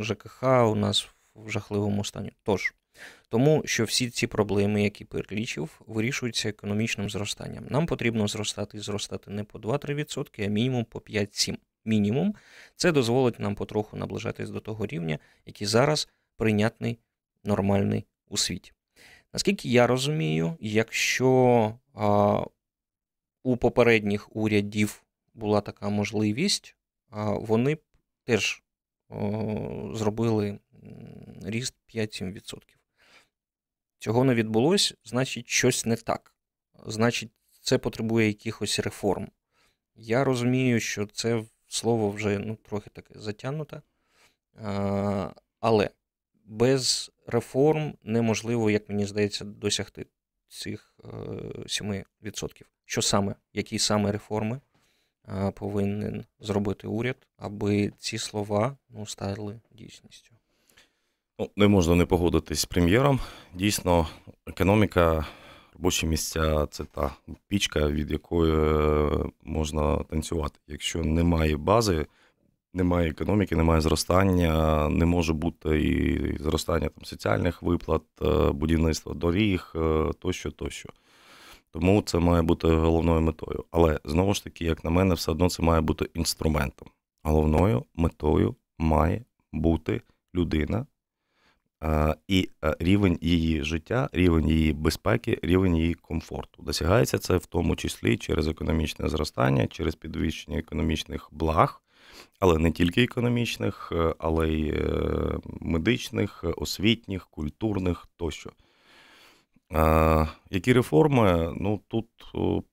ЖКХ 0.00 0.42
у 0.42 0.74
нас 0.74 1.08
в 1.34 1.50
жахливому 1.50 2.04
стані. 2.04 2.32
Тож, 2.42 2.74
тому 3.28 3.62
що 3.64 3.84
всі 3.84 4.10
ці 4.10 4.26
проблеми, 4.26 4.82
які 4.82 5.04
перелічив, 5.04 5.80
вирішуються 5.86 6.48
економічним 6.48 7.10
зростанням. 7.10 7.66
Нам 7.70 7.86
потрібно 7.86 8.28
зростати 8.28 8.78
і 8.78 8.80
зростати 8.80 9.30
не 9.30 9.44
по 9.44 9.58
2-3%, 9.58 10.44
а 10.44 10.48
мінімум 10.48 10.84
по 10.84 10.98
5-7%. 10.98 11.56
Мінімум. 11.84 12.34
Це 12.76 12.92
дозволить 12.92 13.40
нам 13.40 13.54
потроху 13.54 13.96
наближатись 13.96 14.50
до 14.50 14.60
того 14.60 14.86
рівня, 14.86 15.18
який 15.46 15.66
зараз 15.66 16.08
прийнятний, 16.36 16.98
нормальний 17.44 18.06
у 18.28 18.36
світі. 18.36 18.72
Наскільки 19.32 19.68
я 19.68 19.86
розумію, 19.86 20.56
якщо 20.60 21.74
а, 21.94 22.40
у 23.42 23.56
попередніх 23.56 24.36
урядів 24.36 25.04
була 25.34 25.60
така 25.60 25.88
можливість, 25.88 26.76
а, 27.10 27.30
вони 27.30 27.74
б 27.74 27.80
теж 28.24 28.62
о, 29.08 29.92
зробили 29.94 30.58
ріст 31.42 31.74
5-7%. 31.94 32.58
Цього 34.02 34.24
не 34.24 34.34
відбулося, 34.34 34.94
значить, 35.04 35.48
щось 35.48 35.86
не 35.86 35.96
так. 35.96 36.34
Значить, 36.86 37.30
це 37.60 37.78
потребує 37.78 38.26
якихось 38.26 38.78
реформ. 38.78 39.28
Я 39.94 40.24
розумію, 40.24 40.80
що 40.80 41.06
це 41.06 41.44
слово 41.68 42.10
вже 42.10 42.38
ну, 42.38 42.56
трохи 42.56 42.90
таке 42.90 43.14
затягнуте. 43.16 43.82
Але 45.60 45.90
без 46.44 47.10
реформ 47.26 47.94
неможливо, 48.02 48.70
як 48.70 48.88
мені 48.88 49.06
здається, 49.06 49.44
досягти 49.44 50.06
цих 50.48 50.96
е, 51.04 51.06
7%. 51.06 52.62
Що 52.84 53.02
саме, 53.02 53.34
які 53.52 53.78
саме 53.78 54.12
реформи 54.12 54.60
е, 55.28 55.50
повинен 55.50 56.24
зробити 56.40 56.86
уряд, 56.86 57.26
аби 57.36 57.92
ці 57.98 58.18
слова 58.18 58.76
ну, 58.88 59.06
стали 59.06 59.60
дійсністю? 59.70 60.34
Ну, 61.38 61.50
не 61.56 61.68
можна 61.68 61.94
не 61.94 62.06
погодитись 62.06 62.60
з 62.60 62.64
прем'єром. 62.64 63.20
Дійсно, 63.54 64.06
економіка, 64.46 65.26
робочі 65.74 66.06
місця 66.06 66.66
це 66.70 66.84
та 66.84 67.14
пічка, 67.48 67.88
від 67.88 68.10
якої 68.10 68.54
е, 68.54 69.10
можна 69.44 69.96
танцювати. 69.96 70.58
Якщо 70.68 71.04
немає 71.04 71.56
бази, 71.56 72.06
немає 72.74 73.10
економіки, 73.10 73.56
немає 73.56 73.80
зростання, 73.80 74.88
не 74.88 75.06
може 75.06 75.32
бути 75.32 75.82
і 75.82 76.36
зростання 76.42 76.88
там, 76.88 77.04
соціальних 77.04 77.62
виплат, 77.62 78.02
е, 78.22 78.52
будівництва 78.52 79.14
доріг 79.14 79.72
е, 79.76 80.10
тощо, 80.18 80.50
тощо. 80.50 80.88
Тому 81.70 82.02
це 82.02 82.18
має 82.18 82.42
бути 82.42 82.68
головною 82.68 83.20
метою. 83.20 83.64
Але 83.70 84.00
знову 84.04 84.34
ж 84.34 84.44
таки, 84.44 84.64
як 84.64 84.84
на 84.84 84.90
мене, 84.90 85.14
все 85.14 85.30
одно 85.30 85.50
це 85.50 85.62
має 85.62 85.80
бути 85.80 86.06
інструментом. 86.14 86.88
Головною 87.22 87.84
метою 87.94 88.54
має 88.78 89.24
бути 89.52 90.02
людина 90.34 90.86
і 92.28 92.48
е, 92.64 92.76
рівень 92.78 93.18
її 93.20 93.64
життя, 93.64 94.08
рівень 94.12 94.48
її 94.48 94.72
безпеки, 94.72 95.38
рівень 95.42 95.76
її 95.76 95.94
комфорту. 95.94 96.62
Досягається 96.62 97.18
це 97.18 97.36
в 97.36 97.46
тому 97.46 97.76
числі 97.76 98.16
через 98.16 98.48
економічне 98.48 99.08
зростання, 99.08 99.66
через 99.66 99.94
підвищення 99.94 100.58
економічних 100.58 101.28
благ, 101.32 101.82
але 102.40 102.58
не 102.58 102.72
тільки 102.72 103.02
економічних, 103.02 103.92
е, 103.92 104.14
але 104.18 104.48
й 104.48 104.68
е, 104.68 104.82
медичних, 105.60 106.44
освітніх, 106.56 107.26
культурних 107.26 108.08
тощо. 108.16 108.50
Які 110.50 110.72
реформи? 110.72 111.54
Ну 111.60 111.80
тут 111.88 112.06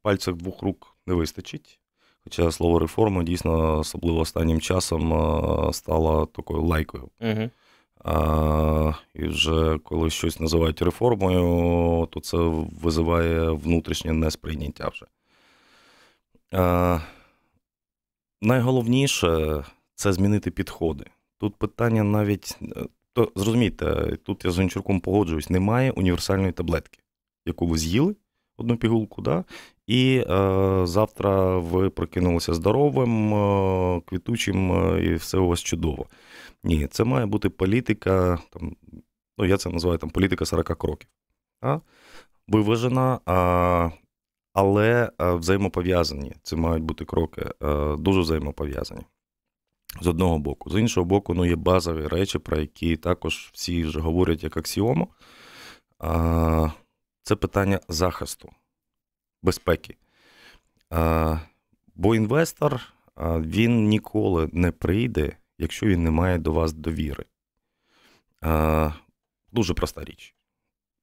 пальцях 0.02 0.36
двох 0.36 0.62
рук 0.62 0.96
не 1.08 1.14
вистачить. 1.14 1.80
Хоча 2.24 2.52
слово 2.52 2.80
реформа 2.80 3.24
дійсно, 3.24 3.80
особливо 3.80 4.20
останнім 4.20 4.62
часом, 4.62 5.74
стало 5.74 6.26
такою 6.26 6.62
лайкою. 6.62 7.10
Угу. 7.22 7.50
А, 8.04 8.94
і 9.16 9.28
вже 9.28 9.78
коли 9.84 10.10
щось 10.10 10.40
називають 10.40 10.82
реформою, 10.82 12.08
то 12.12 12.20
це 12.20 12.38
визиває 12.82 13.50
внутрішнє 13.50 14.14
несприйняття 14.14 14.88
вже. 14.90 15.06
А, 16.52 17.00
найголовніше 18.42 19.64
це 19.96 20.14
змінити 20.14 20.52
підходи. 20.52 21.06
Тут 21.40 21.56
питання 21.56 22.04
навіть. 22.04 22.58
е, 22.62 22.86
То 23.14 23.32
зрозумійте, 23.36 24.18
тут 24.24 24.46
я 24.46 24.52
з 24.52 24.58
Гончарком 24.58 25.00
погоджуюсь, 25.00 25.50
немає 25.50 25.92
універсальної 25.92 26.52
таблетки, 26.52 27.00
яку 27.46 27.68
ви 27.68 27.78
з'їли 27.78 28.16
одну 28.58 28.78
пігулку, 28.78 29.22
да? 29.22 29.44
і 29.88 30.24
е, 30.30 30.82
завтра 30.84 31.58
ви 31.58 31.90
прокинулися 31.90 32.54
здоровим, 32.54 33.34
е, 33.34 34.02
квітучим, 34.06 34.72
е, 34.72 35.04
і 35.06 35.16
все 35.16 35.38
у 35.38 35.48
вас 35.48 35.60
чудово. 35.60 36.06
Ні, 36.64 36.88
це 36.88 37.04
має 37.04 37.26
бути 37.26 37.50
політика, 37.50 38.40
там, 38.50 38.76
ну 39.38 39.46
я 39.46 39.58
це 39.58 39.70
називаю 39.70 39.98
там 39.98 40.10
політика 40.10 40.46
40 40.46 40.78
кроків. 40.78 41.10
А? 41.62 41.80
Виважена, 42.48 43.20
а, 43.26 43.90
але 44.54 45.12
взаємопов'язані. 45.20 46.34
Це 46.44 46.56
мають 46.56 46.84
бути 46.84 47.06
кроки, 47.06 47.46
а, 47.60 47.96
дуже 48.00 48.20
взаємопов'язані. 48.20 49.02
З 50.02 50.08
одного 50.08 50.40
боку. 50.40 50.70
З 50.70 50.80
іншого 50.80 51.06
боку, 51.06 51.34
ну, 51.34 51.46
є 51.46 51.56
базові 51.56 52.08
речі, 52.08 52.40
про 52.40 52.58
які 52.58 52.98
також 52.98 53.50
всі 53.54 53.84
вже 53.84 54.00
говорять 54.00 54.44
як 54.44 54.58
аксіому. 54.58 55.08
А, 56.00 56.70
Це 57.24 57.36
питання 57.36 57.80
захисту, 57.90 58.50
безпеки. 59.44 59.98
А, 60.90 61.38
Бо 61.96 62.16
інвестор 62.16 62.82
він 63.40 63.88
ніколи 63.88 64.50
не 64.54 64.72
прийде, 64.72 65.38
якщо 65.60 65.86
він 65.86 66.04
не 66.04 66.12
має 66.12 66.38
до 66.38 66.52
вас 66.52 66.74
довіри. 66.74 67.26
А, 68.42 68.92
Дуже 69.52 69.74
проста 69.74 70.04
річ. 70.04 70.36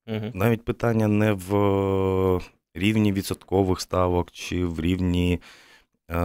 Угу. 0.06 0.30
Навіть 0.34 0.64
питання 0.64 1.08
не 1.08 1.32
в 1.32 2.40
рівні 2.74 3.12
відсоткових 3.12 3.80
ставок 3.80 4.30
чи 4.30 4.64
в 4.64 4.80
рівні 4.80 5.40
е, 6.10 6.16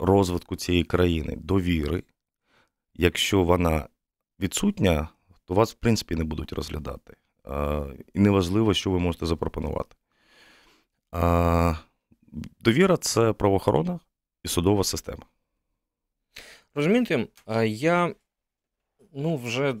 розвитку 0.00 0.56
цієї 0.56 0.84
країни, 0.84 1.36
довіри. 1.36 2.02
Якщо 2.94 3.44
вона 3.44 3.88
відсутня, 4.40 5.08
то 5.44 5.54
вас, 5.54 5.72
в 5.72 5.74
принципі, 5.74 6.16
не 6.16 6.24
будуть 6.24 6.52
розглядати. 6.52 7.16
Е, 7.46 7.82
і 8.14 8.20
неважливо, 8.20 8.74
що 8.74 8.90
ви 8.90 8.98
можете 8.98 9.26
запропонувати. 9.26 9.96
Е, 11.14 11.76
довіра 12.60 12.96
це 12.96 13.32
правоохорона 13.32 14.00
і 14.44 14.48
судова 14.48 14.84
система. 14.84 15.22
Розумієте, 16.74 17.26
я 17.66 18.14
ну, 19.12 19.36
вже 19.36 19.74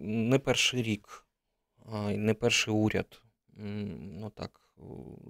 не 0.00 0.38
перший 0.38 0.82
рік, 0.82 1.26
не 2.16 2.34
перший 2.34 2.74
уряд, 2.74 3.22
ну 3.56 4.30
так, 4.30 4.60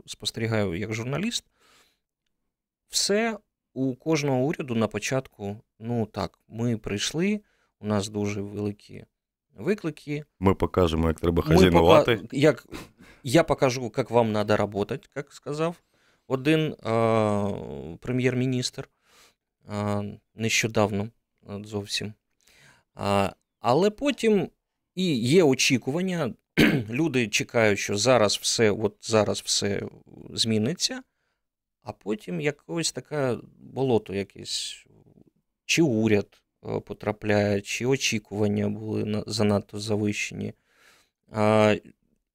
спостерігаю 0.07 0.75
як 0.75 0.93
журналіст. 0.95 1.45
Все 2.89 3.39
у 3.73 3.95
кожного 3.95 4.39
уряду 4.39 4.75
на 4.75 4.87
початку, 4.87 5.61
ну 5.79 6.07
так, 6.07 6.39
ми 6.49 6.77
прийшли, 6.77 7.41
у 7.81 7.87
нас 7.87 8.09
дуже 8.09 8.41
великі 8.41 9.05
виклики. 9.57 10.25
Ми 10.41 10.55
покажемо, 10.55 11.09
як 11.09 11.21
треба 11.21 11.43
Ми 11.43 11.49
хазяйнувати. 11.49 12.17
пока- 12.17 12.37
як, 12.37 12.67
я 13.23 13.45
покажу, 13.45 13.93
як 13.97 14.11
вам 14.11 14.33
треба 14.33 14.57
працювати, 14.57 15.01
як 15.17 15.33
сказав 15.33 15.77
один 16.27 16.77
а, 16.83 17.97
прем'єр-міністр 18.01 18.89
нещодавно 20.35 21.09
зовсім. 21.65 22.13
Але 23.61 23.91
потім 23.91 24.51
і 24.95 25.17
є 25.19 25.43
очікування. 25.43 26.35
Люди 26.91 27.29
чекають, 27.29 27.79
що 27.79 27.97
зараз 27.97 28.37
все, 28.37 28.71
от 28.71 28.97
зараз 29.01 29.41
все 29.41 29.83
зміниться, 30.31 31.03
а 31.83 31.93
потім 31.93 32.41
якось 32.41 32.93
таке 32.93 33.37
болото 33.59 34.15
якесь 34.15 34.87
чи 35.65 35.83
уряд 35.83 36.43
потрапляє, 36.61 37.61
чи 37.61 37.87
очікування 37.87 38.69
були 38.69 39.25
занадто 39.27 39.81
завищені. 39.81 40.55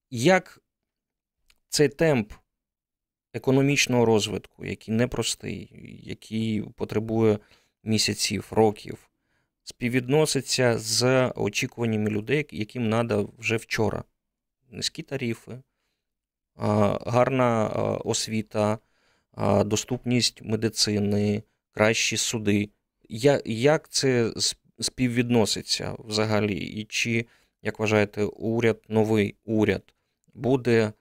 Як 0.10 0.60
цей 1.70 1.90
темп 1.90 2.34
економічного 3.34 4.06
розвитку, 4.06 4.66
який 4.66 4.94
непростий, 4.94 5.72
який 6.04 6.62
потребує 6.62 7.40
місяців, 7.84 8.48
років, 8.52 9.10
співвідноситься 9.64 10.78
з 10.78 11.28
очікуваннями 11.36 12.10
людей, 12.10 12.46
яким 12.52 12.90
треба 12.90 13.28
вже 13.38 13.58
вчора. 13.58 14.04
Низькі 14.72 15.04
тарифи, 15.04 15.62
гарна 16.56 17.68
освіта, 18.06 18.80
доступність 19.66 20.42
медицини, 20.42 21.44
кращі 21.72 22.18
суди. 22.18 22.70
Як 23.46 23.90
це 23.90 24.34
співвідноситься 24.80 25.96
взагалі? 26.00 26.58
І 26.58 26.86
чи, 26.86 27.26
як 27.62 27.80
вважаєте, 27.80 28.24
уряд, 28.24 28.82
новий 28.88 29.36
уряд 29.46 29.84
буде 30.34 30.94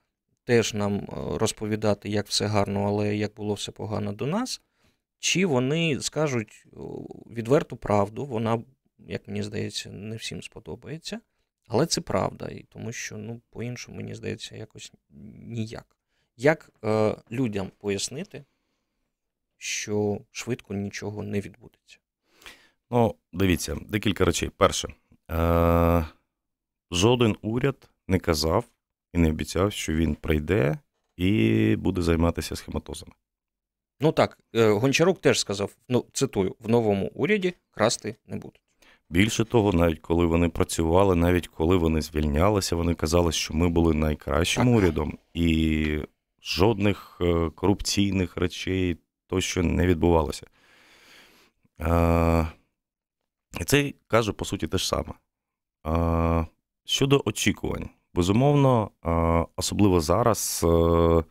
теж 0.49 0.75
нам 0.75 0.97
е, 0.97 1.05
розповідати, 1.39 2.09
як 2.09 2.27
все 2.27 2.47
гарно, 2.47 2.85
але 2.85 3.17
як 3.17 3.35
було 3.35 3.55
все 3.55 3.73
погано 3.73 4.13
до 4.13 4.27
нас? 4.27 4.61
Чи 5.19 5.47
вони 5.47 6.01
скажуть 6.01 6.67
відверту 7.31 7.77
правду, 7.77 8.27
вона, 8.27 8.63
як 8.99 9.29
мені 9.29 9.43
здається, 9.43 9.91
не 9.91 10.17
всім 10.17 10.43
сподобається, 10.43 11.21
але 11.67 11.87
це 11.87 12.01
правда, 12.01 12.49
і 12.49 12.63
тому 12.69 12.93
що, 12.93 13.17
ну, 13.17 13.41
по-іншому, 13.51 13.97
мені 13.97 14.15
здається, 14.15 14.57
якось 14.57 14.93
ніяк. 15.41 15.97
Як 16.37 16.71
е, 16.85 17.17
людям 17.31 17.71
пояснити, 17.79 18.45
що 19.57 20.21
швидко 20.31 20.75
нічого 20.75 21.23
не 21.23 21.41
відбудеться? 21.41 21.99
Ну, 22.91 23.15
дивіться, 23.33 23.77
декілька 23.89 24.25
речей. 24.25 24.51
Перше, 24.57 24.89
е, 25.31 26.07
жоден 26.91 27.37
уряд 27.43 27.91
не 28.07 28.19
казав 28.19 28.65
і 29.13 29.19
не 29.19 29.31
обіцяв, 29.31 29.73
що 29.73 29.93
він 29.93 30.15
прийде 30.15 30.79
і 31.17 31.77
буде 31.77 32.03
займатися 32.03 32.57
схематозами. 32.57 33.13
Ну 34.01 34.13
так, 34.13 34.39
е, 34.55 34.71
Гончарук 34.71 35.21
теж 35.21 35.41
сказав: 35.41 35.77
ну, 35.89 36.05
цитую, 36.13 36.57
в 36.61 36.69
новому 36.69 37.11
уряді 37.15 37.55
красти 37.71 38.17
не 38.27 38.37
будуть. 38.37 38.61
Більше 39.11 39.45
того, 39.45 39.73
навіть 39.73 40.01
коли 40.01 40.27
вони 40.27 40.49
працювали, 40.49 41.15
навіть 41.15 41.49
коли 41.49 41.77
вони 41.77 42.03
звільнялися, 42.03 42.77
вони 42.77 42.95
казали, 42.95 43.33
що 43.33 43.55
ми 43.55 43.69
були 43.69 43.95
найкращим 43.95 44.65
так. 44.65 44.77
урядом, 44.77 45.19
і 45.35 45.99
жодних 46.43 47.19
е, 47.21 47.51
корупційних 47.51 48.37
речей 48.37 48.97
тощо 49.27 49.63
не 49.63 49.87
відбувалося. 49.87 50.47
І 53.61 53.65
це 53.65 53.93
каже, 54.07 54.33
по 54.33 54.45
суті, 54.45 54.67
те 54.67 54.79
ж 54.79 54.89
саме. 54.89 55.13
Щодо 56.85 57.23
очікувань, 57.25 57.89
безумовно, 58.19 58.91
особливо 59.57 60.01
зараз, 60.01 60.65
е, 60.65 61.25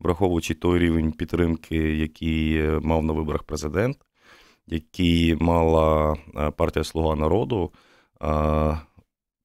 враховуючи 0.00 0.54
той 0.54 0.78
рівень 0.78 1.12
підтримки, 1.12 1.76
який 1.76 2.62
мав 2.80 3.02
на 3.02 3.12
виборах 3.12 3.42
президент, 3.42 3.96
який 4.66 5.34
мала 5.34 6.16
е, 6.36 6.50
партія 6.50 6.84
Слуга 6.84 7.16
народу, 7.16 7.70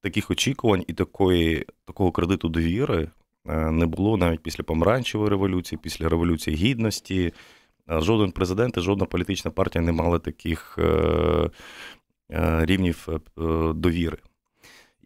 таких 0.01 0.31
очікувань 0.31 0.83
і 0.87 0.93
такої, 0.93 1.65
такого 1.85 2.11
кредиту 2.11 2.49
довіри 2.49 3.09
е, 3.47 3.71
не 3.71 3.85
було 3.85 4.17
навіть 4.17 4.43
після 4.43 4.63
помаранчевої 4.63 5.29
революції, 5.29 5.79
після 5.83 6.09
революції 6.09 6.55
гідності. 6.55 7.33
Жоден 7.89 8.31
президент 8.31 8.77
і 8.77 8.81
жодна 8.81 9.05
політична 9.05 9.51
партія 9.51 9.85
не 9.85 9.91
мали 9.91 10.19
таких 10.19 10.79
рівнів 12.29 13.07
довіри. 13.75 14.17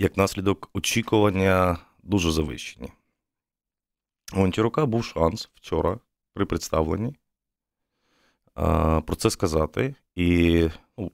Як 0.02 0.18
наслідок 0.18 0.70
очікування 0.74 1.78
дуже 2.04 2.32
завищені. 2.32 2.90
У 4.34 4.36
Гончарука 4.36 4.86
був 4.86 5.04
шанс 5.04 5.50
вчора 5.56 6.00
при 6.34 6.46
представленні 6.46 7.16
про 9.06 9.16
це 9.18 9.30
сказати 9.30 9.96
і 10.16 10.70
ну, 10.98 11.12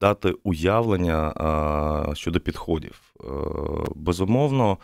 дати 0.00 0.32
уявлення 0.42 1.32
щодо 2.14 2.40
підходів. 2.40 3.14
Е, 3.20 3.26
безумовно, 3.94 4.78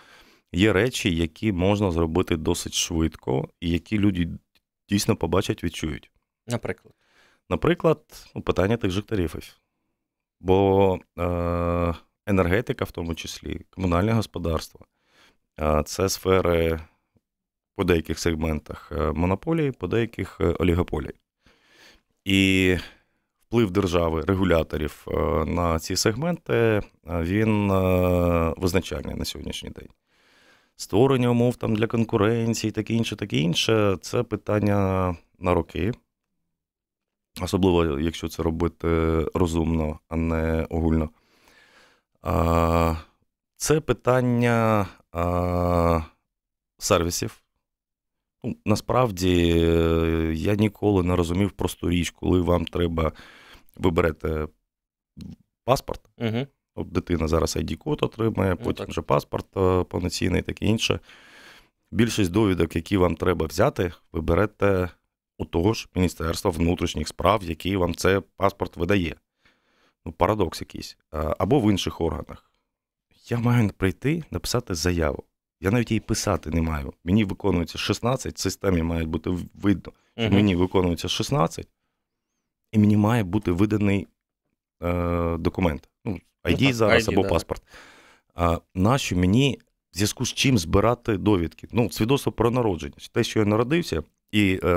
є 0.53 0.73
речі, 0.73 1.17
які 1.17 1.53
можна 1.53 1.91
зробити 1.91 2.37
досить 2.37 2.75
швидко, 2.75 3.49
і 3.61 3.71
які 3.71 3.99
люди 3.99 4.29
дійсно 4.89 5.17
побачать, 5.17 5.65
відчують. 5.65 6.11
Наприклад, 6.47 6.95
Наприклад, 7.51 8.31
ну, 8.35 8.43
питання 8.43 8.77
тих 8.77 8.91
же 8.91 9.03
тарифів. 9.03 9.61
Бо 10.41 10.99
е, 11.19 11.95
енергетика, 12.27 12.85
в 12.85 12.91
тому 12.91 13.15
числі, 13.15 13.61
комунальне 13.71 14.13
господарство 14.13 14.87
е, 15.61 15.83
це 15.87 16.09
сфери 16.09 16.81
по 17.77 17.85
деяких 17.85 18.19
сегментах 18.19 18.93
е, 18.93 19.13
монополії, 19.13 19.73
по 19.73 19.87
деяких 19.87 20.39
е, 20.41 20.45
олігополій. 20.45 21.13
І 22.25 22.77
вплив 23.49 23.71
держави, 23.71 24.25
регуляторів 24.27 25.07
на 25.47 25.79
ці 25.79 25.97
сегменти 25.97 26.81
він 27.05 27.69
визначальний 28.57 29.15
на 29.15 29.25
сьогоднішній 29.25 29.71
день. 29.71 29.89
Створення 30.77 31.29
умов 31.29 31.57
там 31.57 31.77
для 31.77 31.87
конкуренції, 31.87 32.71
таке 32.71 32.95
інше, 32.95 33.17
таке 33.17 33.37
інше 33.37 33.97
це 34.01 34.23
питання 34.23 35.17
на 35.39 35.55
роки. 35.55 35.93
Особливо, 37.41 38.01
якщо 38.01 38.29
це 38.29 38.43
робити 38.43 38.89
розумно, 39.35 39.99
а 40.09 40.17
не 40.17 40.67
огульно. 40.71 41.11
Це 43.57 43.81
питання 43.81 44.87
сервісів. 46.79 47.43
Ну, 48.45 48.57
Насправді 48.65 49.49
я 50.35 50.55
ніколи 50.55 51.03
не 51.03 51.17
розумів 51.17 51.51
просту 51.51 51.91
річ, 51.91 52.11
коли 52.11 52.41
вам 52.41 52.65
треба 52.65 53.13
виберете 53.77 54.49
паспорт. 55.65 56.01
Угу. 56.19 56.47
От 56.75 56.93
Дитина 56.93 57.29
зараз 57.29 57.57
ID-код 57.57 57.99
отримає, 58.05 58.57
ну, 58.59 58.65
потім 58.65 58.85
ну, 58.89 58.91
вже 58.91 59.03
паспорт 59.03 59.57
е, 59.57 59.85
повноцінний 59.85 60.41
і 60.41 60.45
таке 60.45 60.65
інше. 60.65 61.01
Більшість 61.91 62.31
довідок, 62.31 62.77
які 62.77 62.97
вам 62.97 63.17
треба 63.17 63.47
взяти, 63.47 63.93
ви 64.13 64.21
берете 64.21 64.91
у 65.39 65.45
того 65.45 65.73
ж 65.73 65.89
Міністерства 65.95 66.51
внутрішніх 66.51 67.09
справ, 67.09 67.45
який 67.45 67.77
вам 67.77 67.95
цей 67.95 68.21
паспорт 68.37 68.77
видає. 68.77 69.17
Ну, 70.05 70.13
Парадокс 70.13 70.61
якийсь. 70.61 70.97
Або 71.11 71.61
в 71.61 71.71
інших 71.71 72.01
органах. 72.01 72.51
Я 73.29 73.39
маю 73.39 73.71
прийти, 73.71 74.25
написати 74.31 74.75
заяву. 74.75 75.25
Я 75.61 75.71
навіть 75.71 75.91
її 75.91 76.01
писати 76.01 76.51
не 76.51 76.63
маю. 76.63 76.93
Мені 77.05 77.25
виконується 77.25 77.79
16, 77.79 78.37
в 78.37 78.41
системі 78.41 78.83
має 78.83 79.05
бути 79.05 79.31
видно, 79.55 79.93
що 80.17 80.27
uh 80.27 80.33
мені 80.33 80.57
виконується 80.57 81.09
16, 81.09 81.69
і 82.73 82.79
мені 82.79 82.97
має 82.97 83.25
бути 83.25 83.53
виданий 83.53 84.09
е, 84.83 85.37
документ. 85.37 85.89
Ну, 86.05 86.19
ID 86.45 86.67
ну, 86.67 86.73
зараз 86.73 87.09
ID, 87.09 87.13
або 87.13 87.23
да. 87.23 87.29
паспорт. 87.29 87.63
А 88.35 88.59
нащо 88.75 89.17
мені 89.17 89.59
в 89.93 89.97
зв'язку 89.97 90.27
з 90.27 90.33
чим 90.33 90.59
збирати 90.59 91.17
довідки? 91.17 91.69
Ну, 91.73 91.91
свідоцтво 91.91 92.33
про 92.33 92.51
народження. 92.51 92.95
Те, 93.13 93.25
що 93.25 93.39
я 93.39 93.45
народився, 93.45 94.03
і 94.33 94.61
е, 94.65 94.69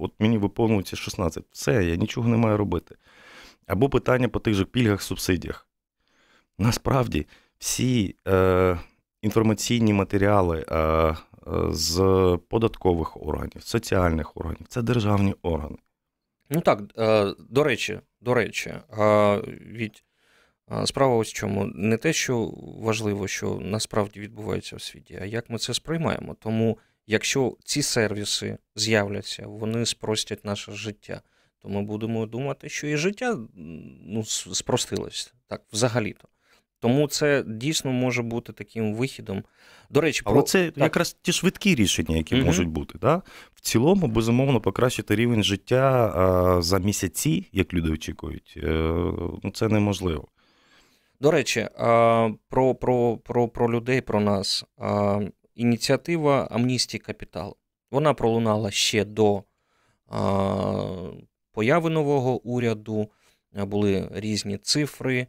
от 0.00 0.12
мені 0.18 0.38
виповнюється 0.38 0.96
16. 0.96 1.44
Все, 1.50 1.84
я 1.84 1.96
нічого 1.96 2.28
не 2.28 2.36
маю 2.36 2.56
робити. 2.56 2.96
Або 3.66 3.88
питання 3.88 4.28
по 4.28 4.40
тих 4.40 4.54
же 4.54 4.64
пільгах, 4.64 5.02
субсидіях. 5.02 5.68
Насправді, 6.58 7.26
всі. 7.58 8.16
Е, 8.28 8.78
інформаційні 9.24 9.92
матеріали 9.92 10.64
е, 10.68 10.76
е, 10.76 11.16
з 11.70 11.98
податкових 12.48 13.22
органів, 13.22 13.62
соціальних 13.62 14.36
органів 14.36 14.66
це 14.68 14.82
державні 14.82 15.34
органи. 15.42 15.76
Ну 16.50 16.60
так, 16.60 16.80
е, 16.98 17.34
до 17.50 17.64
речі, 17.64 18.00
до 18.20 18.34
речі, 18.34 18.74
від 19.66 20.04
справа 20.84 21.16
ось 21.16 21.30
в 21.30 21.32
чому 21.32 21.64
не 21.64 21.96
те, 21.96 22.12
що 22.12 22.52
важливо, 22.78 23.28
що 23.28 23.58
насправді 23.62 24.20
відбувається 24.20 24.76
в 24.76 24.82
світі, 24.82 25.18
а 25.22 25.24
як 25.24 25.50
ми 25.50 25.58
це 25.58 25.74
сприймаємо. 25.74 26.36
Тому, 26.40 26.78
якщо 27.06 27.56
ці 27.64 27.82
сервіси 27.82 28.58
з'являться, 28.76 29.46
вони 29.46 29.86
спростять 29.86 30.44
наше 30.44 30.72
життя, 30.72 31.22
то 31.64 31.70
ми 31.70 31.82
будемо 31.82 32.26
думати, 32.26 32.68
що 32.68 32.86
і 32.86 32.96
життя 32.96 33.38
ну, 34.06 34.24
спростилось 34.24 35.34
так, 35.46 35.62
взагалі-то. 35.72 36.28
Тому 36.80 37.08
це 37.08 37.44
дійсно 37.46 37.92
може 37.92 38.22
бути 38.22 38.52
таким 38.52 38.94
вихідом. 38.94 39.44
До 39.90 40.00
речі, 40.00 40.22
про... 40.22 40.32
Але 40.32 40.42
це 40.42 40.70
так. 40.70 40.78
якраз 40.78 41.16
ті 41.22 41.32
швидкі 41.32 41.74
рішення, 41.74 42.16
які 42.16 42.36
угу. 42.36 42.44
можуть 42.44 42.68
бути. 42.68 42.98
Да? 42.98 43.22
В 43.54 43.60
цілому, 43.60 44.06
безумовно, 44.06 44.60
покращити 44.60 45.16
рівень 45.16 45.44
життя 45.44 46.12
а, 46.16 46.62
за 46.62 46.78
місяці, 46.78 47.48
як 47.52 47.74
люди 47.74 47.90
очікують, 47.90 48.54
е, 48.56 48.68
ну, 49.42 49.50
це 49.54 49.68
неможливо. 49.68 50.28
До 51.20 51.30
речі, 51.30 51.68
а, 51.78 52.30
про 52.48 52.74
про, 52.74 53.16
про, 53.16 53.48
про 53.48 53.72
людей, 53.72 54.00
про 54.00 54.20
нас. 54.20 54.64
А, 54.78 55.20
Ініціатива 55.54 56.48
Амністії 56.50 57.00
Капітал. 57.00 57.56
Вона 57.90 58.14
пролунала 58.14 58.70
ще 58.70 59.04
до 59.04 59.42
появи 61.54 61.90
нового 61.90 62.40
уряду. 62.40 63.08
е, 63.56 63.64
були 63.64 64.08
різні 64.12 64.58
цифри. 64.58 65.26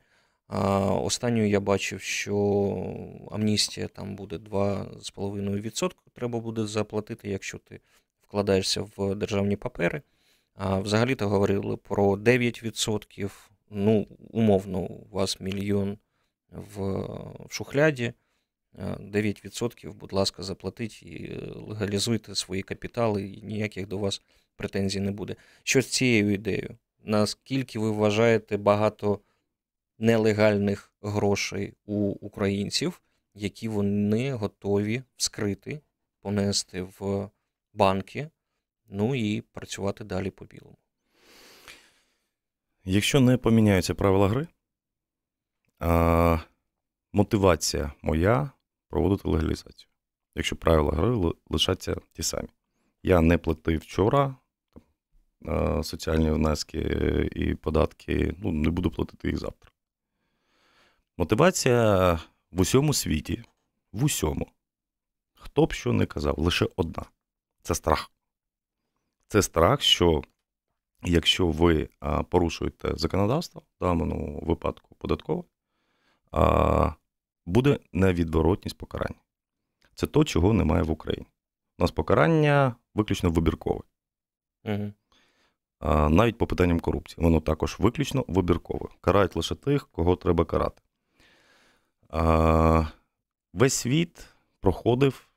Останньою 0.89 1.49
я 1.49 1.59
бачив, 1.59 2.01
що 2.01 2.35
амністія 3.31 3.87
там 3.87 4.15
буде 4.15 4.35
2,5% 4.37 5.91
треба 6.13 6.39
буде 6.39 6.65
заплатити, 6.65 7.29
якщо 7.29 7.57
ти 7.57 7.79
вкладаєшся 8.21 8.85
в 8.97 9.15
державні 9.15 9.55
папери. 9.55 10.01
Взагалі-то 10.57 11.29
говорили 11.29 11.77
про 11.77 12.15
9%. 12.15 13.31
Ну, 13.69 14.07
умовно, 14.31 14.79
у 14.79 15.07
вас 15.11 15.39
мільйон 15.39 15.97
в 16.51 17.07
шухляді. 17.49 18.13
9%, 18.77 19.93
будь 19.93 20.13
ласка, 20.13 20.43
заплатіть 20.43 21.03
і 21.03 21.41
легалізуйте 21.67 22.35
свої 22.35 22.61
капітали, 22.61 23.23
і 23.23 23.41
ніяких 23.41 23.87
до 23.87 23.97
вас 23.97 24.21
претензій 24.55 24.99
не 24.99 25.11
буде. 25.11 25.35
Що 25.63 25.81
з 25.81 25.87
цією 25.87 26.33
ідеєю? 26.33 26.77
Наскільки 27.03 27.79
ви 27.79 27.91
вважаєте 27.91 28.57
багато 28.57 29.19
нелегальних 29.99 30.93
грошей 31.01 31.73
у 31.85 32.09
українців, 32.09 33.01
які 33.33 33.67
вони 33.67 34.33
готові 34.33 35.03
вскрити, 35.17 35.81
понести 36.21 36.81
в 36.99 37.29
банки, 37.73 38.29
ну 38.87 39.15
і 39.15 39.41
працювати 39.41 40.03
далі 40.03 40.29
по 40.29 40.45
білому? 40.45 40.77
Якщо 42.85 43.19
не 43.19 43.37
поміняються 43.37 43.95
правила 43.95 44.27
гри, 44.27 44.47
а, 45.79 46.39
мотивація 47.13 47.93
моя 48.01 48.51
проводити 48.89 49.29
легалізацію. 49.29 49.89
Якщо 50.35 50.55
правила 50.55 50.91
гри 50.91 51.33
лишаться 51.49 51.95
ті 52.13 52.23
самі. 52.23 52.49
Я 53.03 53.21
не 53.21 53.37
платив 53.37 53.79
вчора 53.79 54.35
соціальні 55.83 56.31
внески 56.31 56.79
і 57.35 57.55
податки, 57.55 58.35
ну, 58.37 58.51
не 58.51 58.69
буду 58.69 58.91
платити 58.91 59.27
їх 59.27 59.37
завтра. 59.37 59.71
Мотивація 61.17 62.13
в 62.51 62.61
усьому 62.61 62.93
світі, 62.93 63.43
в 63.91 64.03
усьому, 64.03 64.47
хто 65.33 65.65
б 65.65 65.73
що 65.73 65.93
не 65.93 66.05
казав, 66.05 66.39
лише 66.39 66.67
одна 66.75 67.05
це 67.61 67.75
страх. 67.75 68.11
Це 69.27 69.41
страх, 69.41 69.81
що 69.81 70.23
якщо 71.03 71.47
ви 71.47 71.89
порушуєте 72.29 72.91
законодавство, 72.95 73.61
в 73.79 73.83
даному 73.83 74.39
випадку 74.45 74.95
податкове, 74.95 75.43
буде 77.45 77.79
невідворотність 77.93 78.77
покарання. 78.77 79.19
Це 79.95 80.07
то, 80.07 80.23
чого 80.23 80.53
немає 80.53 80.83
в 80.83 80.91
Україні. 80.91 81.27
У 81.77 81.83
нас 81.83 81.91
покарання 81.91 82.75
виключно 82.93 83.29
вибіркове. 83.29 83.81
Угу. 84.63 84.93
Навіть 86.09 86.37
по 86.37 86.47
питанням 86.47 86.79
корупції. 86.79 87.23
Воно 87.23 87.39
також 87.39 87.75
виключно 87.79 88.25
вибіркове. 88.27 88.85
Карають 89.01 89.35
лише 89.35 89.55
тих, 89.55 89.87
кого 89.91 90.15
треба 90.15 90.45
карати. 90.45 90.81
Весь 93.53 93.73
світ 93.73 94.27
проходив 94.61 95.27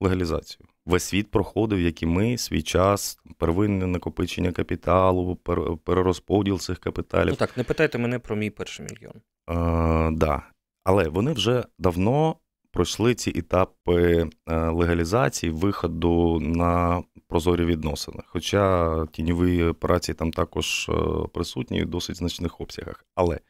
легалізацію. 0.00 0.66
Весь 0.86 1.04
світ 1.04 1.30
проходив, 1.30 1.80
як 1.80 2.02
і 2.02 2.06
ми, 2.06 2.38
свій 2.38 2.62
час, 2.62 3.18
первинне 3.38 3.86
накопичення 3.86 4.52
капіталу, 4.52 5.36
перерозподіл 5.84 6.58
цих 6.58 6.78
капіталів. 6.78 7.30
Ну 7.30 7.36
так, 7.36 7.56
не 7.56 7.64
питайте 7.64 7.98
мене 7.98 8.18
про 8.18 8.36
мій 8.36 8.50
перший 8.50 8.86
мільйон. 8.86 9.14
А, 9.46 10.10
да. 10.12 10.42
Але 10.84 11.08
вони 11.08 11.32
вже 11.32 11.64
давно 11.78 12.36
пройшли 12.74 13.14
ці 13.14 13.30
етапи 13.30 14.30
е, 14.46 14.56
легалізації, 14.56 15.52
виходу 15.52 16.40
на 16.40 17.02
прозорі 17.28 17.64
відносини. 17.64 18.22
Хоча 18.26 19.06
тіньові 19.06 19.64
операції 19.64 20.14
там 20.14 20.30
також 20.32 20.88
е, 20.88 20.92
присутні 21.34 21.82
в 21.82 21.86
досить 21.86 22.16
значних 22.16 22.60
обсягах. 22.60 23.04
Але 23.14 23.40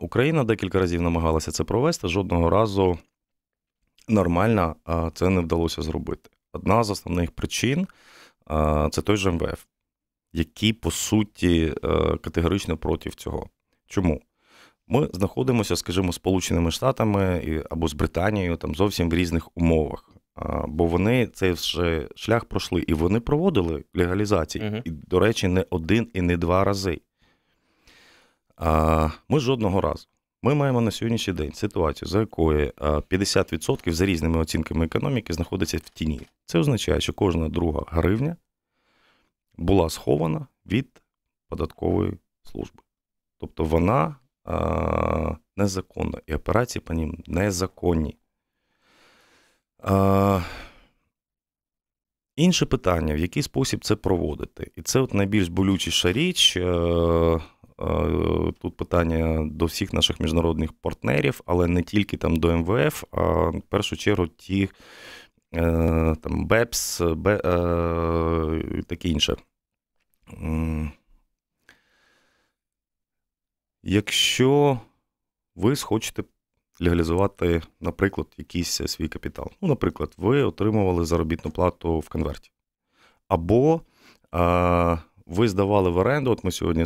Україна 0.00 0.44
декілька 0.44 0.78
разів 0.78 1.02
намагалася 1.02 1.50
це 1.50 1.64
провести, 1.64 2.08
жодного 2.08 2.50
разу 2.50 2.98
нормально 4.08 4.76
це 5.14 5.28
не 5.28 5.40
вдалося 5.40 5.82
зробити. 5.82 6.30
Одна 6.52 6.84
з 6.84 6.90
основних 6.90 7.30
причин 7.30 7.86
це 8.90 9.02
той 9.02 9.16
же 9.16 9.30
МВФ, 9.30 9.64
який, 10.32 10.72
по 10.72 10.90
суті, 10.90 11.74
е, 11.84 12.16
категорично 12.16 12.76
проти 12.76 13.10
цього. 13.10 13.48
Чому? 13.86 14.20
Ми 14.92 15.08
знаходимося, 15.12 15.76
скажімо, 15.76 16.12
Сполученими 16.12 16.70
Штатами 16.70 17.62
або 17.70 17.88
з 17.88 17.94
Британією 17.94 18.56
там 18.56 18.74
зовсім 18.74 19.10
в 19.10 19.14
різних 19.14 19.56
умовах. 19.56 20.10
Бо 20.68 20.86
вони 20.86 21.26
цей 21.26 21.56
шлях 22.14 22.44
пройшли 22.44 22.84
і 22.86 22.94
вони 22.94 23.20
проводили 23.20 23.84
легалізації. 23.94 24.64
Uh-huh. 24.64 24.82
І, 24.84 24.90
до 24.90 25.20
речі, 25.20 25.48
не 25.48 25.66
один 25.70 26.08
і 26.14 26.20
не 26.20 26.36
два 26.36 26.64
рази. 26.64 27.00
Ми 29.28 29.40
жодного 29.40 29.80
разу. 29.80 30.06
Ми 30.42 30.54
маємо 30.54 30.80
на 30.80 30.90
сьогоднішній 30.90 31.34
день 31.34 31.52
ситуацію, 31.52 32.08
за 32.08 32.20
якою 32.20 32.70
50% 32.70 33.92
за 33.92 34.06
різними 34.06 34.38
оцінками 34.38 34.84
економіки 34.84 35.32
знаходиться 35.32 35.76
в 35.76 35.88
тіні. 35.88 36.20
Це 36.46 36.58
означає, 36.58 37.00
що 37.00 37.12
кожна 37.12 37.48
друга 37.48 37.84
гривня 37.88 38.36
була 39.56 39.90
схована 39.90 40.46
від 40.66 41.02
податкової 41.48 42.12
служби. 42.42 42.82
Тобто 43.38 43.64
вона 43.64 44.16
а, 44.44 45.36
незаконна, 45.56 46.20
і 46.26 46.34
операції 46.34 46.82
по 46.82 46.94
ним 46.94 47.22
незаконні. 47.26 48.16
Інше 52.36 52.66
питання, 52.66 53.14
в 53.14 53.18
який 53.18 53.42
спосіб 53.42 53.84
це 53.84 53.96
проводити? 53.96 54.70
І 54.76 54.82
це 54.82 55.00
от 55.00 55.14
найбільш 55.14 55.48
болючіша 55.48 56.12
річ. 56.12 56.56
Е, 56.56 57.40
Е, 57.80 58.52
тут 58.60 58.76
питання 58.76 59.48
до 59.50 59.64
всіх 59.64 59.92
наших 59.92 60.20
міжнародних 60.20 60.72
партнерів, 60.72 61.40
але 61.46 61.66
не 61.66 61.82
тільки 61.82 62.16
там 62.16 62.36
до 62.36 62.56
МВФ, 62.56 63.04
а 63.10 63.22
в 63.48 63.62
першу 63.68 63.96
чергу 63.96 64.26
ті 64.26 64.68
е, 65.54 66.14
там 66.22 66.46
БЕПС, 66.46 67.00
Бе, 67.00 67.40
е, 67.44 68.82
таке 68.86 69.08
інше. 69.08 69.36
Якщо 73.82 74.78
ви 75.54 75.76
схочете 75.76 76.24
легалізувати, 76.80 77.62
наприклад, 77.80 78.26
якийсь 78.36 78.80
свій 78.86 79.08
капітал. 79.08 79.50
Ну, 79.60 79.68
наприклад, 79.68 80.14
ви 80.16 80.42
отримували 80.42 81.04
заробітну 81.04 81.50
плату 81.50 81.98
в 81.98 82.08
конверті. 82.08 82.50
Або 83.28 83.80
ви 85.26 85.48
здавали 85.48 85.90
в 85.90 85.96
оренду. 85.96 86.30
От 86.30 86.44
ми 86.44 86.52
сьогодні 86.52 86.84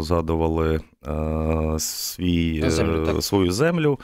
згадували 0.00 0.80
е, 1.06 1.78
свій, 1.78 2.70
землю, 2.70 3.22
свою 3.22 3.52
землю, 3.52 4.00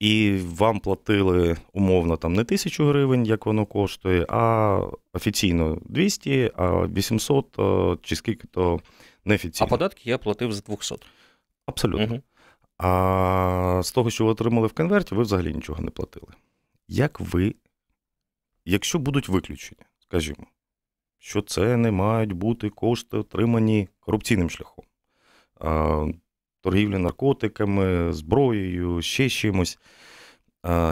і 0.00 0.38
вам 0.44 0.80
платили 0.80 1.56
умовно 1.72 2.16
там 2.16 2.32
не 2.32 2.44
тисячу 2.44 2.86
гривень, 2.86 3.26
як 3.26 3.46
воно 3.46 3.66
коштує, 3.66 4.26
а 4.28 4.80
офіційно 5.12 5.78
200, 5.84 6.50
а 6.56 6.86
800 6.86 7.58
е, 7.58 7.96
чи 8.02 8.16
скільки 8.16 8.46
то 8.46 8.80
неофіційно. 9.24 9.66
А 9.66 9.70
податки 9.70 10.10
я 10.10 10.18
платив 10.18 10.52
з 10.52 10.62
200. 10.62 10.96
Абсолютно. 11.68 12.14
Угу. 12.14 12.22
А 12.78 13.80
з 13.84 13.92
того, 13.92 14.10
що 14.10 14.24
ви 14.24 14.30
отримали 14.30 14.66
в 14.66 14.72
конверті, 14.72 15.14
ви 15.14 15.22
взагалі 15.22 15.54
нічого 15.54 15.82
не 15.82 15.90
платили. 15.90 16.32
Як 16.88 17.20
ви, 17.20 17.54
якщо 18.64 18.98
будуть 18.98 19.28
виключення, 19.28 19.84
скажімо, 19.98 20.46
що 21.18 21.42
це 21.42 21.76
не 21.76 21.90
мають 21.90 22.32
бути 22.32 22.70
кошти, 22.70 23.16
отримані 23.16 23.88
корупційним 24.00 24.50
шляхом. 24.50 24.84
Торгівля 26.60 26.98
наркотиками, 26.98 28.12
зброєю, 28.12 29.02
ще 29.02 29.28
чимось. 29.28 29.78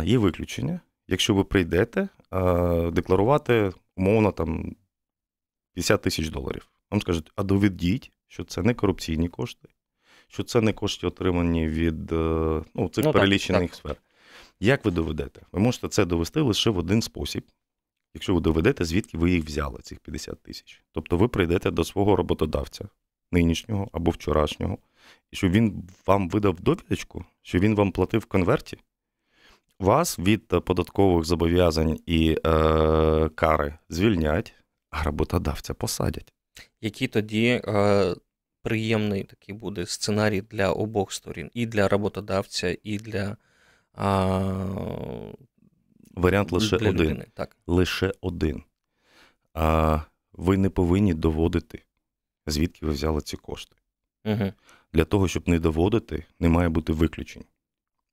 Є 0.04 0.18
виключення. 0.18 0.80
Якщо 1.08 1.34
ви 1.34 1.44
прийдете 1.44 2.08
декларувати, 2.92 3.72
умовно, 3.96 4.32
там 4.32 4.76
50 5.72 6.02
тисяч 6.02 6.28
доларів. 6.28 6.70
Вам 6.90 7.00
скажуть, 7.00 7.32
а 7.36 7.42
доведіть, 7.42 8.12
що 8.28 8.44
це 8.44 8.62
не 8.62 8.74
корупційні 8.74 9.28
кошти, 9.28 9.68
що 10.28 10.42
це 10.42 10.60
не 10.60 10.72
кошти, 10.72 11.06
отримані 11.06 11.68
від 11.68 12.12
е, 12.12 12.62
ну, 12.74 12.88
цих 12.88 13.04
ну, 13.04 13.12
перелічених 13.12 13.60
так, 13.60 13.70
так. 13.70 13.76
сфер. 13.78 13.96
Як 14.60 14.84
ви 14.84 14.90
доведете? 14.90 15.40
Ви 15.52 15.60
можете 15.60 15.88
це 15.88 16.04
довести 16.04 16.40
лише 16.40 16.70
в 16.70 16.78
один 16.78 17.02
спосіб 17.02 17.44
якщо 18.16 18.34
ви 18.34 18.40
доведете, 18.40 18.84
звідки 18.84 19.18
ви 19.18 19.30
їх 19.30 19.44
взяли, 19.44 19.78
цих 19.82 19.98
50 19.98 20.42
тисяч. 20.42 20.82
Тобто 20.92 21.16
ви 21.16 21.28
прийдете 21.28 21.70
до 21.70 21.84
свого 21.84 22.16
роботодавця, 22.16 22.88
нинішнього 23.32 23.88
або 23.92 24.10
вчорашнього, 24.10 24.78
і 25.32 25.36
щоб 25.36 25.50
він 25.50 25.88
вам 26.06 26.28
видав 26.28 26.60
довідочку, 26.60 27.24
що 27.42 27.58
він 27.58 27.74
вам 27.74 27.92
платив 27.92 28.20
в 28.20 28.24
конверті, 28.24 28.78
вас 29.80 30.18
від 30.18 30.48
податкових 30.48 31.24
зобов'язань 31.24 31.98
і 32.06 32.38
е, 32.46 33.28
кари 33.34 33.74
звільнять, 33.88 34.54
а 34.90 35.02
роботодавця 35.02 35.74
посадять. 35.74 36.32
Який 36.80 37.08
тоді 37.08 37.62
е, 37.64 38.14
приємний 38.66 39.24
такий 39.24 39.54
буде 39.54 39.86
сценарій 39.86 40.40
для 40.40 40.72
обох 40.72 41.12
сторін, 41.12 41.50
і 41.54 41.66
для 41.66 41.88
роботодавця, 41.88 42.76
і 42.82 42.98
для 42.98 43.24
е, 43.28 43.36
Варіант 46.14 46.52
лише 46.52 46.78
для 46.78 46.90
один. 46.90 47.06
Людини, 47.06 47.26
так. 47.34 47.56
Лише 47.66 48.12
один. 48.20 48.62
А 49.54 50.00
ви 50.32 50.56
не 50.56 50.70
повинні 50.70 51.14
доводити, 51.14 51.82
звідки 52.46 52.86
ви 52.86 52.92
взяли 52.92 53.20
ці 53.20 53.36
кошти. 53.36 53.76
Угу. 54.24 54.52
Для 54.92 55.04
того, 55.04 55.28
щоб 55.28 55.48
не 55.48 55.58
доводити, 55.58 56.24
не 56.40 56.48
має 56.48 56.68
бути 56.68 56.92
виключень. 56.92 57.44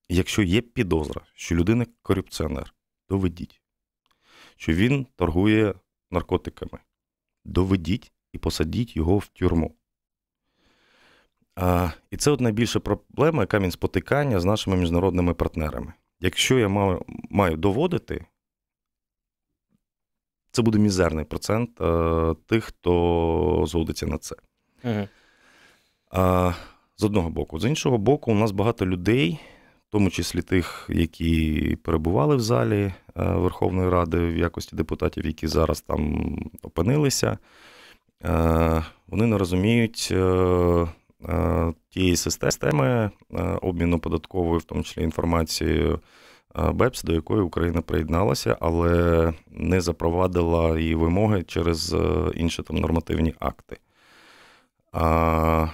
Якщо 0.10 0.42
є 0.42 0.62
підозра, 0.62 1.22
що 1.36 1.56
людина 1.56 1.86
корупціонер, 2.02 2.74
доведіть, 3.10 3.62
що 4.58 4.74
він 4.74 5.08
торгує 5.16 5.74
наркотиками, 6.12 6.80
доведіть 7.46 8.12
і 8.34 8.38
посадіть 8.38 8.96
його 8.96 9.18
в 9.18 9.28
тюрму. 9.28 9.76
А, 11.56 11.90
І 12.12 12.18
це 12.18 12.32
от 12.32 12.42
найбільша 12.42 12.80
проблема, 12.80 13.44
яка 13.44 13.60
він 13.60 13.72
спотикання 13.72 14.40
з 14.40 14.46
нашими 14.46 14.76
міжнародними 14.76 15.34
партнерами. 15.34 15.94
Якщо 16.20 16.60
я 16.60 16.68
маю, 16.68 17.06
маю 17.30 17.58
доводити, 17.58 18.26
це 20.52 20.62
буде 20.62 20.80
мізерний 20.80 21.26
процент 21.26 21.82
а, 21.82 22.36
тих, 22.46 22.64
хто 22.64 23.64
згодиться 23.68 24.08
на 24.08 24.18
це. 24.18 24.36
Угу. 24.84 25.08
А, 26.12 26.54
З 26.98 27.04
одного 27.04 27.30
боку. 27.30 27.60
З 27.60 27.66
іншого 27.66 27.98
боку, 27.98 28.32
у 28.32 28.36
нас 28.36 28.52
багато 28.52 28.86
людей, 28.86 29.40
в 29.90 29.92
тому 29.92 30.10
числі 30.10 30.42
тих, 30.42 30.90
які 30.90 31.78
перебували 31.84 32.36
в 32.36 32.40
залі 32.40 32.94
Верховної 33.16 33.90
Ради 33.90 34.18
в 34.20 34.38
якості 34.38 34.76
депутатів, 34.76 35.26
які 35.26 35.48
зараз 35.48 35.82
там 35.82 36.36
опинилися, 36.62 37.38
вони 39.08 39.26
не 39.26 39.38
розуміють 39.38 40.14
тієї 41.90 42.16
системи 42.16 43.12
обміну 43.62 44.00
податковою, 44.00 44.60
в 44.60 44.64
тому 44.64 44.84
числі 44.84 45.04
інформацією 45.04 46.00
БЕПС, 46.74 47.04
до 47.04 47.14
якої 47.14 47.42
Україна 47.42 47.82
приєдналася, 47.82 48.58
але 48.60 49.34
не 49.48 49.82
запровадила 49.82 50.80
її 50.80 50.96
вимоги 50.96 51.44
через 51.44 51.96
інші 52.36 52.64
там 52.64 52.78
нормативні 52.78 53.34
акти. 53.40 53.78
А, 54.92 55.68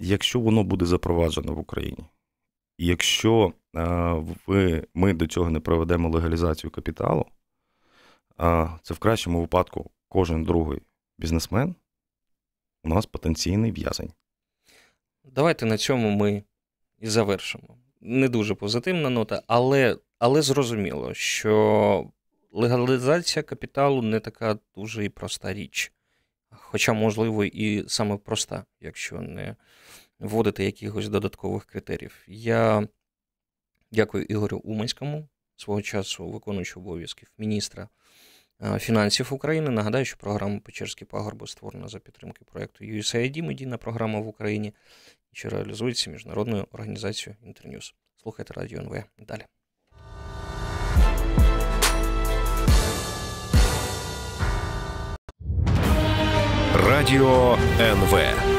Якщо 0.00 0.40
воно 0.40 0.64
буде 0.64 0.86
запроваджено 0.86 1.54
в 1.54 1.58
Україні, 1.58 2.04
якщо 2.78 3.52
ви, 4.46 4.86
ми 4.94 5.12
до 5.12 5.26
цього 5.26 5.50
не 5.50 5.60
проведемо 5.60 6.08
легалізацію 6.08 6.70
капіталу, 6.70 7.26
це 8.82 8.94
в 8.94 8.98
кращому 8.98 9.40
випадку 9.40 9.90
кожен 10.08 10.44
другий 10.44 10.82
бізнесмен 11.18 11.74
у 12.84 12.88
нас 12.88 13.06
потенційний 13.06 13.72
в'язень. 13.72 14.12
Давайте 15.24 15.66
на 15.66 15.78
цьому 15.78 16.10
ми 16.10 16.42
і 16.98 17.08
завершимо. 17.08 17.78
Не 18.00 18.28
дуже 18.28 18.54
позитивна 18.54 19.10
нота, 19.10 19.42
але, 19.46 19.98
але 20.18 20.42
зрозуміло, 20.42 21.14
що 21.14 22.10
легалізація 22.52 23.42
капіталу 23.42 24.02
не 24.02 24.20
така 24.20 24.58
дуже 24.76 25.04
і 25.04 25.08
проста 25.08 25.54
річ. 25.54 25.92
Хоча, 26.50 26.92
можливо, 26.92 27.44
і 27.44 27.84
саме 27.88 28.16
проста, 28.16 28.64
якщо 28.80 29.20
не 29.20 29.56
вводити 30.18 30.64
якихось 30.64 31.08
додаткових 31.08 31.64
критеріїв. 31.64 32.24
Я 32.26 32.88
дякую 33.90 34.24
Ігорю 34.24 34.58
Уманському, 34.58 35.28
свого 35.56 35.82
часу 35.82 36.28
виконуючого 36.28 36.86
обов'язків 36.86 37.32
міністра 37.38 37.88
фінансів 38.78 39.34
України. 39.34 39.70
Нагадаю, 39.70 40.04
що 40.04 40.16
програма 40.16 40.60
Печерські 40.60 41.04
пагорби 41.04 41.46
створена 41.46 41.88
за 41.88 41.98
підтримки 41.98 42.44
проєкту 42.52 42.84
USAID, 42.84 43.42
медійна 43.42 43.78
програма 43.78 44.20
в 44.20 44.28
Україні, 44.28 44.74
що 45.32 45.48
реалізується 45.48 46.10
міжнародною 46.10 46.66
організацією 46.72 47.36
Інтерньюз. 47.42 47.94
Слухайте 48.22 48.54
Радіо 48.54 48.80
НВ. 48.80 49.04
Далі. 49.18 49.44
Радіо 56.74 57.58
НВ. 57.80 58.53